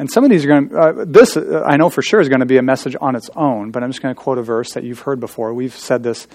[0.00, 2.30] And some of these are going to, uh, this uh, I know for sure is
[2.30, 4.42] going to be a message on its own, but I'm just going to quote a
[4.42, 5.52] verse that you've heard before.
[5.52, 6.26] We've said this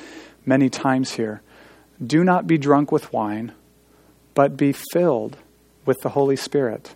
[0.46, 1.42] many times here.
[2.06, 3.54] Do not be drunk with wine,
[4.36, 5.38] but be filled
[5.84, 6.94] with the Holy Spirit.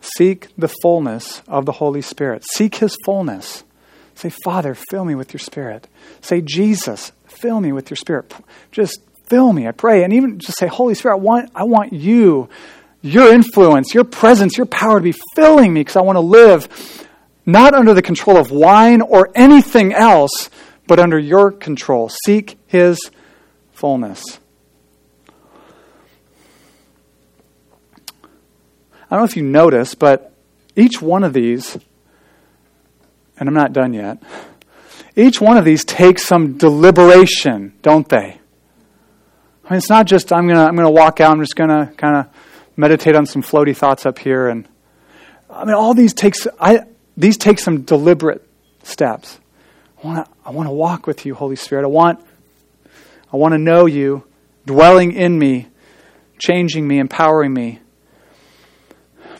[0.00, 2.44] Seek the fullness of the Holy Spirit.
[2.52, 3.64] Seek His fullness.
[4.14, 5.88] Say, Father, fill me with your Spirit.
[6.20, 8.32] Say, Jesus, fill me with your Spirit.
[8.70, 10.04] Just fill me, I pray.
[10.04, 12.48] And even just say, Holy Spirit, I want, I want you
[13.02, 17.08] your influence, your presence, your power to be filling me because I want to live
[17.44, 20.48] not under the control of wine or anything else,
[20.86, 22.08] but under your control.
[22.24, 22.98] Seek his
[23.72, 24.38] fullness.
[29.10, 30.32] I don't know if you notice, but
[30.76, 31.76] each one of these,
[33.36, 34.22] and I'm not done yet,
[35.16, 38.38] each one of these takes some deliberation, don't they?
[39.64, 41.32] I mean, it's not just I'm gonna I'm gonna walk out.
[41.32, 42.26] I'm just gonna kind of
[42.76, 44.48] meditate on some floaty thoughts up here.
[44.48, 44.68] And
[45.50, 46.80] I mean, all these takes I
[47.16, 48.46] these take some deliberate
[48.82, 49.38] steps.
[50.02, 51.84] I want to I want to walk with you, Holy Spirit.
[51.84, 52.24] I want
[53.32, 54.24] I want to know you,
[54.66, 55.68] dwelling in me,
[56.38, 57.80] changing me, empowering me.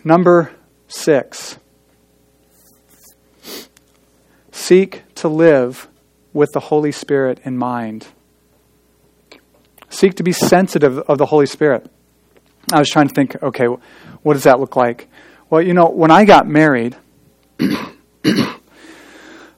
[0.04, 0.52] Number
[0.88, 1.58] six.
[4.50, 5.88] Seek to live
[6.32, 8.06] with the Holy Spirit in mind.
[9.88, 11.90] Seek to be sensitive of the Holy Spirit.
[12.70, 15.08] I was trying to think, okay, what does that look like?
[15.50, 16.96] Well, you know, when I got married,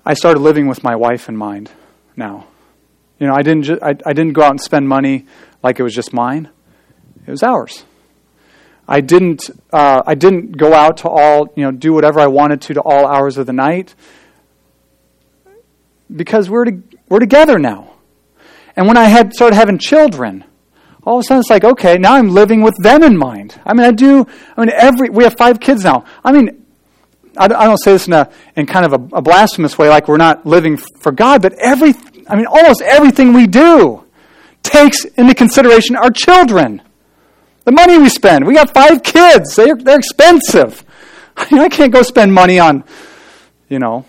[0.07, 1.71] I started living with my wife in mind
[2.17, 2.47] now.
[3.19, 5.27] You know, I didn't, ju- I, I didn't go out and spend money
[5.63, 6.49] like it was just mine,
[7.27, 7.85] it was ours.
[8.87, 12.61] I didn't, uh, I didn't go out to all, you know, do whatever I wanted
[12.63, 13.95] to to all hours of the night
[16.15, 17.95] because we're, to, we're together now.
[18.77, 20.45] And when I had started having children,
[21.05, 23.61] all of a sudden it's like, okay, now I'm living with them in mind.
[23.65, 24.27] I mean, I do,
[24.57, 26.05] I mean, every, we have five kids now.
[26.25, 26.65] I mean,
[27.37, 30.17] I, don't say this in a, in kind of a, a blasphemous way, like we're
[30.17, 31.95] not living for God, but every,
[32.29, 34.05] I mean, almost everything we do
[34.63, 36.81] takes into consideration our children.
[37.65, 38.47] The money we spend.
[38.47, 39.57] We got five kids.
[39.57, 40.85] They're, they're expensive.
[41.37, 42.85] I, mean, I can't go spend money on,
[43.69, 44.07] you know,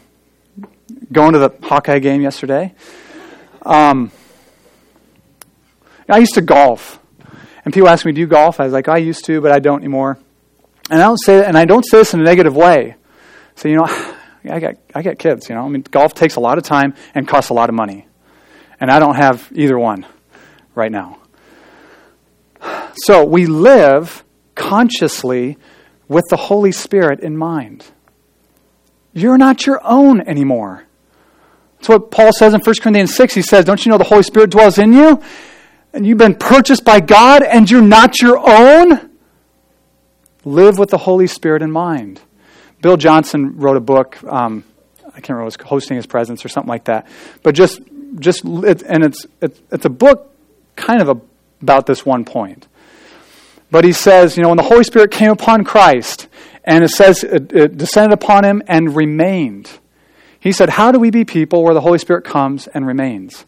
[1.12, 2.74] going to the Hawkeye game yesterday.
[3.64, 4.12] Um,
[6.08, 7.00] I used to golf.
[7.64, 8.60] And people ask me, do you golf?
[8.60, 10.20] I was like, I used to, but I don't anymore.
[10.90, 12.96] And I don't say and I don't say this in a negative way.
[13.56, 13.86] So, you know,
[14.50, 15.66] I got I got kids, you know.
[15.66, 18.08] I mean, golf takes a lot of time and costs a lot of money.
[18.80, 20.06] And I don't have either one
[20.76, 21.18] right now.
[22.98, 25.58] So, we live consciously
[26.08, 27.86] with the Holy Spirit in mind.
[29.14, 30.86] You're not your own anymore.
[31.78, 33.34] That's what Paul says in 1 Corinthians 6.
[33.34, 35.22] He says, Don't you know the Holy Spirit dwells in you?
[35.96, 39.10] And you've been purchased by God and you're not your own,
[40.44, 42.20] live with the Holy Spirit in mind.
[42.82, 44.22] Bill Johnson wrote a book.
[44.26, 44.66] Um,
[45.08, 45.44] I can't remember.
[45.44, 47.08] It was hosting his presence or something like that.
[47.44, 47.80] But just,
[48.20, 50.36] just, it, and it's, it, it's a book
[50.76, 51.22] kind of a,
[51.62, 52.68] about this one point.
[53.72, 56.28] But he says, you know, when the Holy Spirit came upon Christ,
[56.66, 59.80] and it says it, it descended upon him and remained.
[60.40, 63.46] He said, How do we be people where the Holy Spirit comes and remains?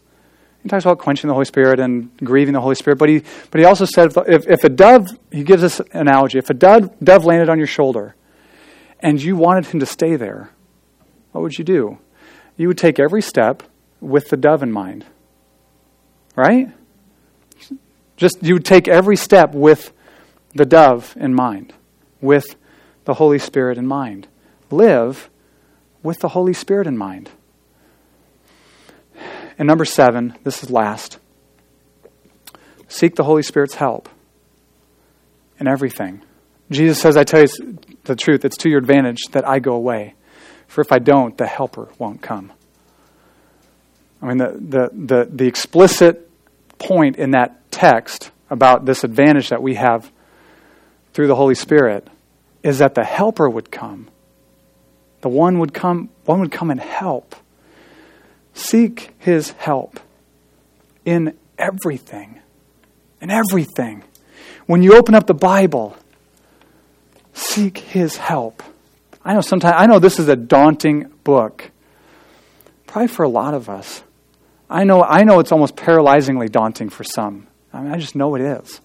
[0.62, 3.60] He talks about quenching the Holy Spirit and grieving the Holy Spirit, but he, but
[3.60, 7.24] he also said if, if a dove, he gives this analogy, if a dove, dove
[7.24, 8.16] landed on your shoulder
[9.00, 10.50] and you wanted him to stay there,
[11.32, 11.98] what would you do?
[12.56, 13.62] You would take every step
[14.00, 15.06] with the dove in mind.
[16.34, 16.70] Right?
[18.16, 19.92] Just you would take every step with
[20.54, 21.72] the dove in mind,
[22.20, 22.56] with
[23.04, 24.26] the Holy Spirit in mind.
[24.70, 25.30] Live
[26.02, 27.30] with the Holy Spirit in mind.
[29.58, 31.18] And number seven, this is last
[32.88, 34.08] seek the Holy Spirit's help
[35.60, 36.22] in everything.
[36.70, 40.14] Jesus says, I tell you the truth, it's to your advantage that I go away.
[40.66, 42.52] For if I don't, the helper won't come.
[44.20, 46.30] I mean, the, the, the, the explicit
[46.78, 50.10] point in that text about this advantage that we have
[51.12, 52.08] through the Holy Spirit
[52.62, 54.08] is that the helper would come.
[55.20, 57.34] The one would come, one would come and help.
[58.58, 60.00] Seek his help
[61.04, 62.40] in everything.
[63.20, 64.02] In everything.
[64.66, 65.96] When you open up the Bible,
[67.32, 68.64] seek his help.
[69.24, 71.70] I know sometimes I know this is a daunting book.
[72.88, 74.02] Probably for a lot of us.
[74.68, 77.46] I know I know it's almost paralyzingly daunting for some.
[77.72, 78.80] I mean I just know it is.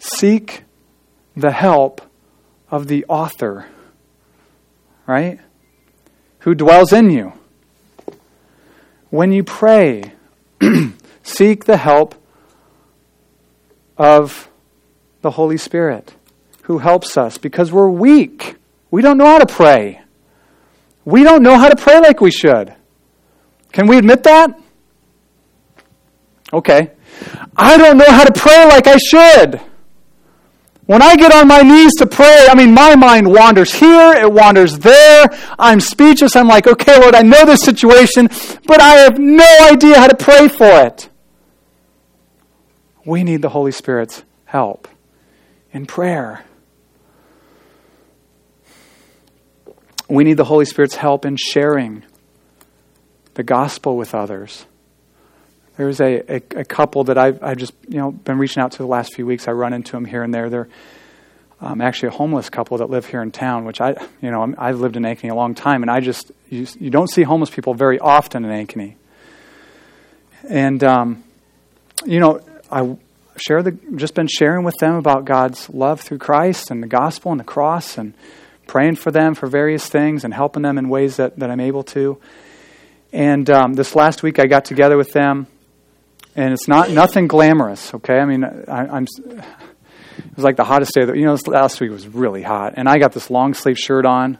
[0.00, 0.64] Seek
[1.36, 2.02] the help
[2.72, 3.66] of the author,
[5.06, 5.38] right?
[6.40, 7.34] Who dwells in you.
[9.10, 10.12] When you pray,
[11.22, 12.14] seek the help
[13.98, 14.48] of
[15.20, 16.14] the Holy Spirit
[16.62, 18.56] who helps us because we're weak.
[18.90, 20.02] We don't know how to pray.
[21.04, 22.74] We don't know how to pray like we should.
[23.72, 24.58] Can we admit that?
[26.52, 26.92] Okay.
[27.56, 29.60] I don't know how to pray like I should.
[30.90, 34.32] When I get on my knees to pray, I mean, my mind wanders here, it
[34.32, 35.26] wanders there.
[35.56, 36.34] I'm speechless.
[36.34, 38.28] I'm like, okay, Lord, I know this situation,
[38.66, 41.08] but I have no idea how to pray for it.
[43.04, 44.88] We need the Holy Spirit's help
[45.72, 46.44] in prayer.
[50.08, 52.02] We need the Holy Spirit's help in sharing
[53.34, 54.66] the gospel with others.
[55.80, 58.78] There's a, a, a, couple that I've, I've just you know been reaching out to
[58.78, 59.48] the last few weeks.
[59.48, 60.50] I run into them here and there.
[60.50, 60.68] They're
[61.58, 64.78] um, actually a homeless couple that live here in town, which I you know I've
[64.78, 67.72] lived in Ankeny a long time, and I just you, you don't see homeless people
[67.72, 68.96] very often in Ankeny.
[70.50, 71.24] And um,
[72.04, 72.98] you know I
[73.38, 77.30] share the just been sharing with them about God's love through Christ and the gospel
[77.30, 78.12] and the cross and
[78.66, 81.84] praying for them for various things and helping them in ways that, that I'm able
[81.84, 82.20] to.
[83.14, 85.46] And um, this last week, I got together with them,
[86.36, 87.94] and it's not nothing glamorous.
[87.94, 91.04] Okay, I mean, I, am It was like the hottest day.
[91.04, 93.78] That, you know, this last week was really hot, and I got this long sleeve
[93.78, 94.38] shirt on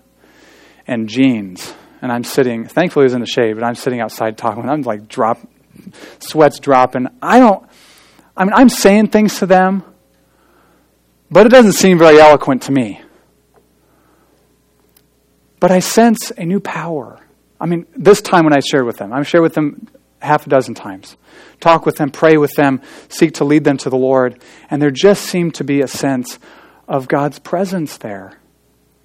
[0.87, 2.67] and jeans, and I'm sitting.
[2.67, 4.69] Thankfully, it was in the shade, but I'm sitting outside talking.
[4.69, 5.39] I'm like drop,
[6.21, 7.09] sweats dropping.
[7.23, 7.67] I don't.
[8.37, 9.85] I mean, I'm saying things to them,
[11.31, 13.03] but it doesn't seem very eloquent to me.
[15.59, 17.21] But I sense a new power.
[17.61, 19.89] I mean, this time when I shared with them, I've shared with them
[20.21, 21.17] half a dozen times.
[21.61, 24.43] Talk with them, pray with them, seek to lead them to the Lord.
[24.71, 26.39] And there just seemed to be a sense
[26.89, 28.39] of God's presence there.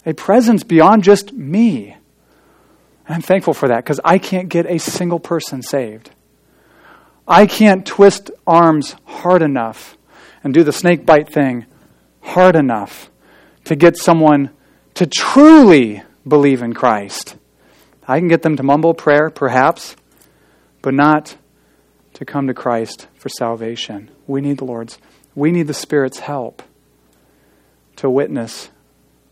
[0.06, 1.96] A presence beyond just me.
[3.08, 6.12] And I'm thankful for that because I can't get a single person saved.
[7.28, 9.98] I can't twist arms hard enough
[10.44, 11.66] and do the snake bite thing
[12.22, 13.10] hard enough
[13.66, 14.52] to get someone
[14.96, 17.36] to truly believe in Christ.
[18.08, 19.96] I can get them to mumble prayer, perhaps,
[20.86, 21.36] but not
[22.14, 24.12] to come to Christ for salvation.
[24.28, 25.00] We need the Lord's,
[25.34, 26.62] we need the Spirit's help
[27.96, 28.70] to witness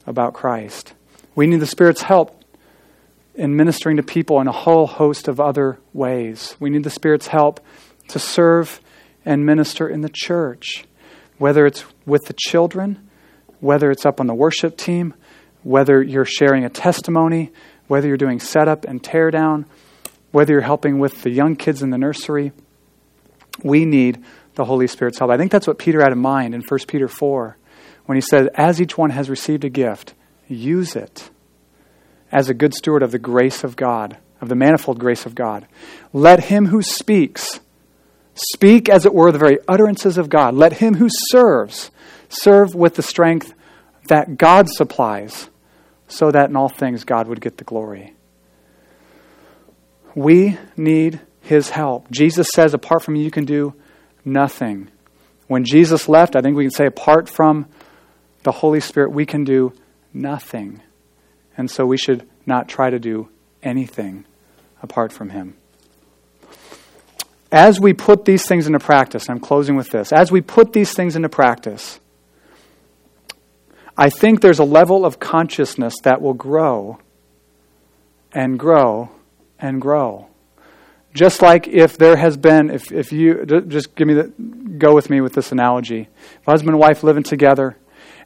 [0.07, 0.95] about Christ.
[1.35, 2.43] We need the Spirit's help
[3.35, 6.55] in ministering to people in a whole host of other ways.
[6.59, 7.59] We need the Spirit's help
[8.07, 8.81] to serve
[9.23, 10.85] and minister in the church,
[11.37, 13.07] whether it's with the children,
[13.59, 15.13] whether it's up on the worship team,
[15.61, 17.51] whether you're sharing a testimony,
[17.85, 19.65] whether you're doing setup and teardown,
[20.33, 22.51] whether you're helping with the young kids in the nursery,
[23.63, 24.21] we need
[24.55, 25.31] the Holy Spirit's help.
[25.31, 27.55] I think that's what Peter had in mind in 1 Peter 4
[28.05, 30.15] when he said, As each one has received a gift,
[30.47, 31.29] use it
[32.31, 35.67] as a good steward of the grace of God, of the manifold grace of God.
[36.11, 37.59] Let him who speaks
[38.33, 40.55] speak, as it were, the very utterances of God.
[40.55, 41.91] Let him who serves
[42.27, 43.53] serve with the strength
[44.07, 45.47] that God supplies
[46.07, 48.15] so that in all things God would get the glory.
[50.15, 52.09] We need his help.
[52.11, 53.73] Jesus says, apart from you, you can do
[54.23, 54.89] nothing.
[55.47, 57.67] When Jesus left, I think we can say, apart from
[58.43, 59.73] the Holy Spirit, we can do
[60.13, 60.81] nothing.
[61.57, 63.29] And so we should not try to do
[63.61, 64.25] anything
[64.81, 65.55] apart from him.
[67.51, 70.11] As we put these things into practice, I'm closing with this.
[70.11, 71.99] As we put these things into practice,
[73.95, 76.97] I think there's a level of consciousness that will grow
[78.31, 79.11] and grow
[79.63, 80.27] and grow.
[81.15, 84.23] Just like if there has been, if, if you, just give me the,
[84.77, 86.09] go with me with this analogy.
[86.39, 87.77] If husband and wife living together,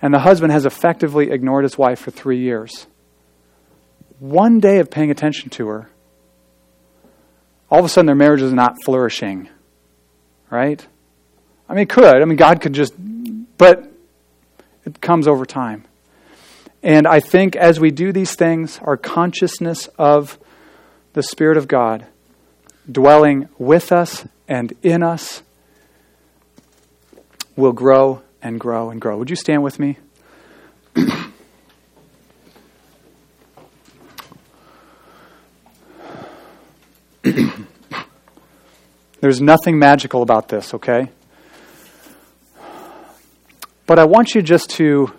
[0.02, 2.88] and the husband has effectively ignored his wife for three years.
[4.20, 5.90] One day of paying attention to her,
[7.70, 9.50] all of a sudden their marriage is not flourishing.
[10.50, 10.86] Right?
[11.70, 12.22] I mean, it could.
[12.22, 12.94] I mean, God could just,
[13.58, 13.92] but
[14.86, 15.86] it comes over time.
[16.82, 20.40] And I think as we do these things, our consciousness of
[21.18, 22.05] the Spirit of God
[22.91, 25.41] dwelling with us and in us,
[27.55, 29.18] will grow and grow and grow.
[29.18, 29.97] Would you stand with me?
[39.20, 41.09] There's nothing magical about this, okay?
[43.88, 45.11] But I want you just to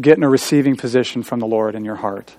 [0.00, 2.36] get in a receiving position from the Lord in your heart.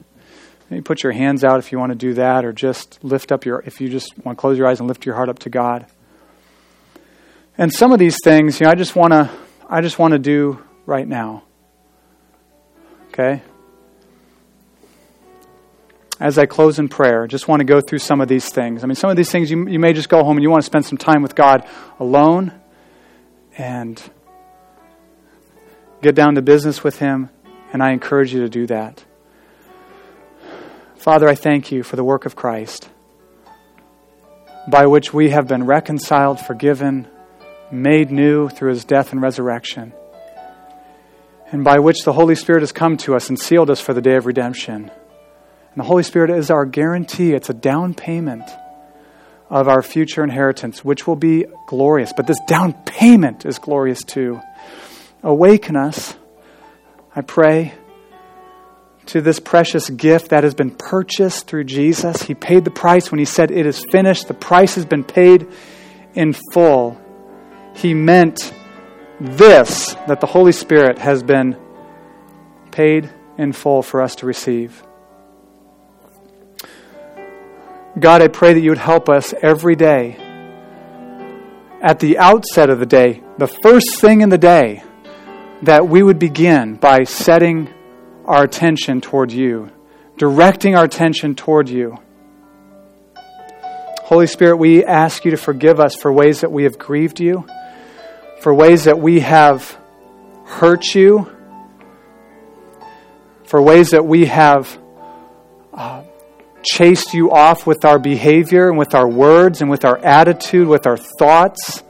[0.70, 3.46] Maybe put your hands out if you want to do that, or just lift up
[3.46, 5.50] your, if you just want to close your eyes and lift your heart up to
[5.50, 5.86] God.
[7.58, 9.30] And some of these things, you know, I just want to,
[9.70, 11.44] I just want to do right now.
[13.10, 13.42] Okay?
[16.20, 18.84] As I close in prayer, just want to go through some of these things.
[18.84, 20.64] I mean, some of these things you, you may just go home and you want
[20.64, 21.68] to spend some time with God
[22.00, 22.54] alone
[23.58, 24.02] and
[26.02, 27.30] get down to business with Him,
[27.72, 29.04] and I encourage you to do that.
[30.98, 32.90] Father, I thank you for the work of Christ,
[34.68, 37.08] by which we have been reconciled, forgiven,
[37.72, 39.94] made new through his death and resurrection,
[41.52, 44.02] and by which the Holy Spirit has come to us and sealed us for the
[44.02, 44.90] day of redemption.
[44.90, 48.50] And the Holy Spirit is our guarantee, it's a down payment
[49.50, 52.14] of our future inheritance, which will be glorious.
[52.16, 54.42] But this down payment is glorious too.
[55.22, 56.16] Awaken us,
[57.16, 57.74] I pray,
[59.08, 62.24] to this precious gift that has been purchased through Jesus.
[62.24, 64.28] He paid the price when He said, It is finished.
[64.28, 65.48] The price has been paid
[66.14, 67.00] in full.
[67.76, 68.54] He meant
[69.20, 71.58] this that the Holy Spirit has been
[72.72, 74.84] paid in full for us to receive.
[77.98, 80.18] God, I pray that you would help us every day.
[81.82, 84.84] At the outset of the day, the first thing in the day,
[85.62, 87.74] that we would begin by setting
[88.28, 89.72] our attention toward you,
[90.18, 91.98] directing our attention toward you.
[94.04, 97.46] Holy Spirit, we ask you to forgive us for ways that we have grieved you,
[98.42, 99.78] for ways that we have
[100.46, 101.30] hurt you,
[103.46, 104.78] for ways that we have
[105.74, 106.04] uh,
[106.64, 110.86] chased you off with our behavior and with our words and with our attitude, with
[110.86, 111.84] our thoughts.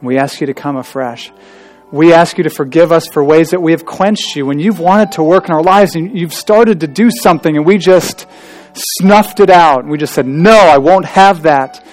[0.00, 1.30] We ask you to come afresh.
[1.92, 4.80] We ask you to forgive us for ways that we have quenched you when you've
[4.80, 8.26] wanted to work in our lives and you've started to do something and we just
[8.74, 11.84] snuffed it out and we just said, No, I won't have that.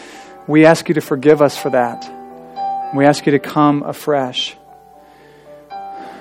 [0.47, 2.09] We ask you to forgive us for that.
[2.95, 4.55] We ask you to come afresh.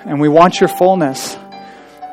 [0.05, 1.37] And we want your fullness.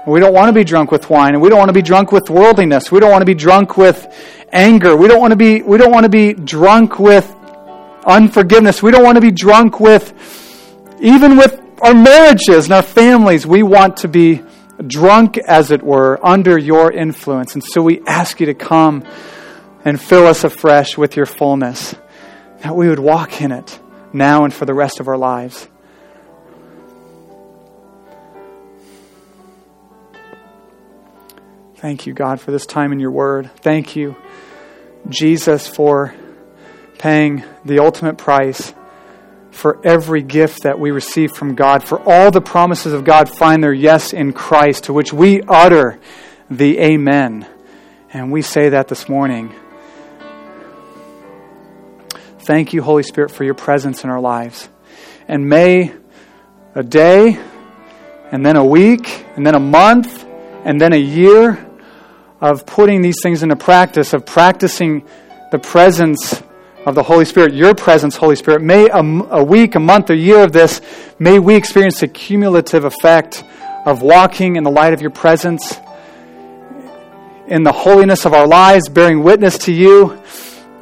[0.07, 2.13] We don't want to be drunk with wine, and we don't want to be drunk
[2.13, 2.93] with worldliness.
[2.93, 4.07] We don't want to be drunk with
[4.53, 4.97] anger.
[4.97, 7.29] We don't want to be, we don't want to be drunk with
[8.07, 8.85] unforgiveness.
[8.85, 10.15] We don't want to be drunk with,
[11.07, 13.47] even with our marriages and our families.
[13.47, 14.43] We want to be
[14.85, 17.55] drunk, as it were, under your influence.
[17.55, 19.05] And so we ask you to come
[19.85, 21.95] and fill us afresh with your fullness,
[22.63, 23.79] that we would walk in it
[24.13, 25.69] now and for the rest of our lives.
[31.77, 33.49] Thank you, God, for this time in your word.
[33.59, 34.17] Thank you,
[35.09, 36.17] Jesus, for
[36.99, 38.75] paying the ultimate price
[39.57, 43.65] for every gift that we receive from God, for all the promises of God find
[43.65, 45.99] their yes in Christ, to which we utter
[46.51, 47.47] the Amen.
[48.13, 49.55] And we say that this morning.
[52.41, 54.69] Thank you, Holy Spirit, for your presence in our lives.
[55.27, 55.95] And may
[56.75, 57.41] a day,
[58.31, 60.27] and then a week, and then a month,
[60.65, 61.67] and then a year
[62.43, 65.07] of putting these things into practice, of practicing
[65.51, 66.43] the presence
[66.87, 68.63] of the Holy Spirit, your presence, Holy Spirit.
[68.63, 70.81] May a, a week, a month, a year of this,
[71.19, 73.45] may we experience the cumulative effect
[73.85, 75.81] of walking in the light of your presence,
[77.49, 80.23] in the holiness of our lives, bearing witness to you,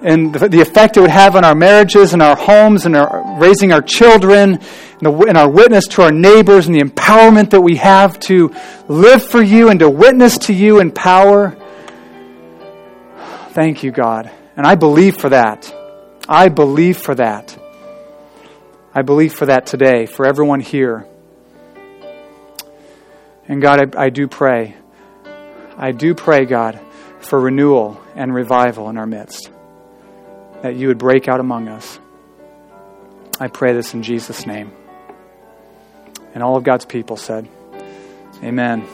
[0.03, 3.41] and the, the effect it would have on our marriages and our homes and our,
[3.41, 7.63] raising our children, and, the, and our witness to our neighbors, and the empowerment that
[7.63, 8.55] we have to
[8.89, 11.57] live for you and to witness to you in power.
[13.53, 14.31] Thank you, God.
[14.55, 15.74] And I believe for that.
[16.29, 17.59] I believe for that.
[18.95, 21.07] I believe for that today, for everyone here.
[23.47, 24.75] And God, I, I, do pray.
[25.77, 26.81] I do pray, God,
[27.21, 29.51] for renewal and revival in our midst,
[30.63, 31.99] that you would break out among us.
[33.39, 34.73] I pray this in Jesus' name.
[36.33, 37.49] And all of God's people said,
[38.43, 38.87] Amen.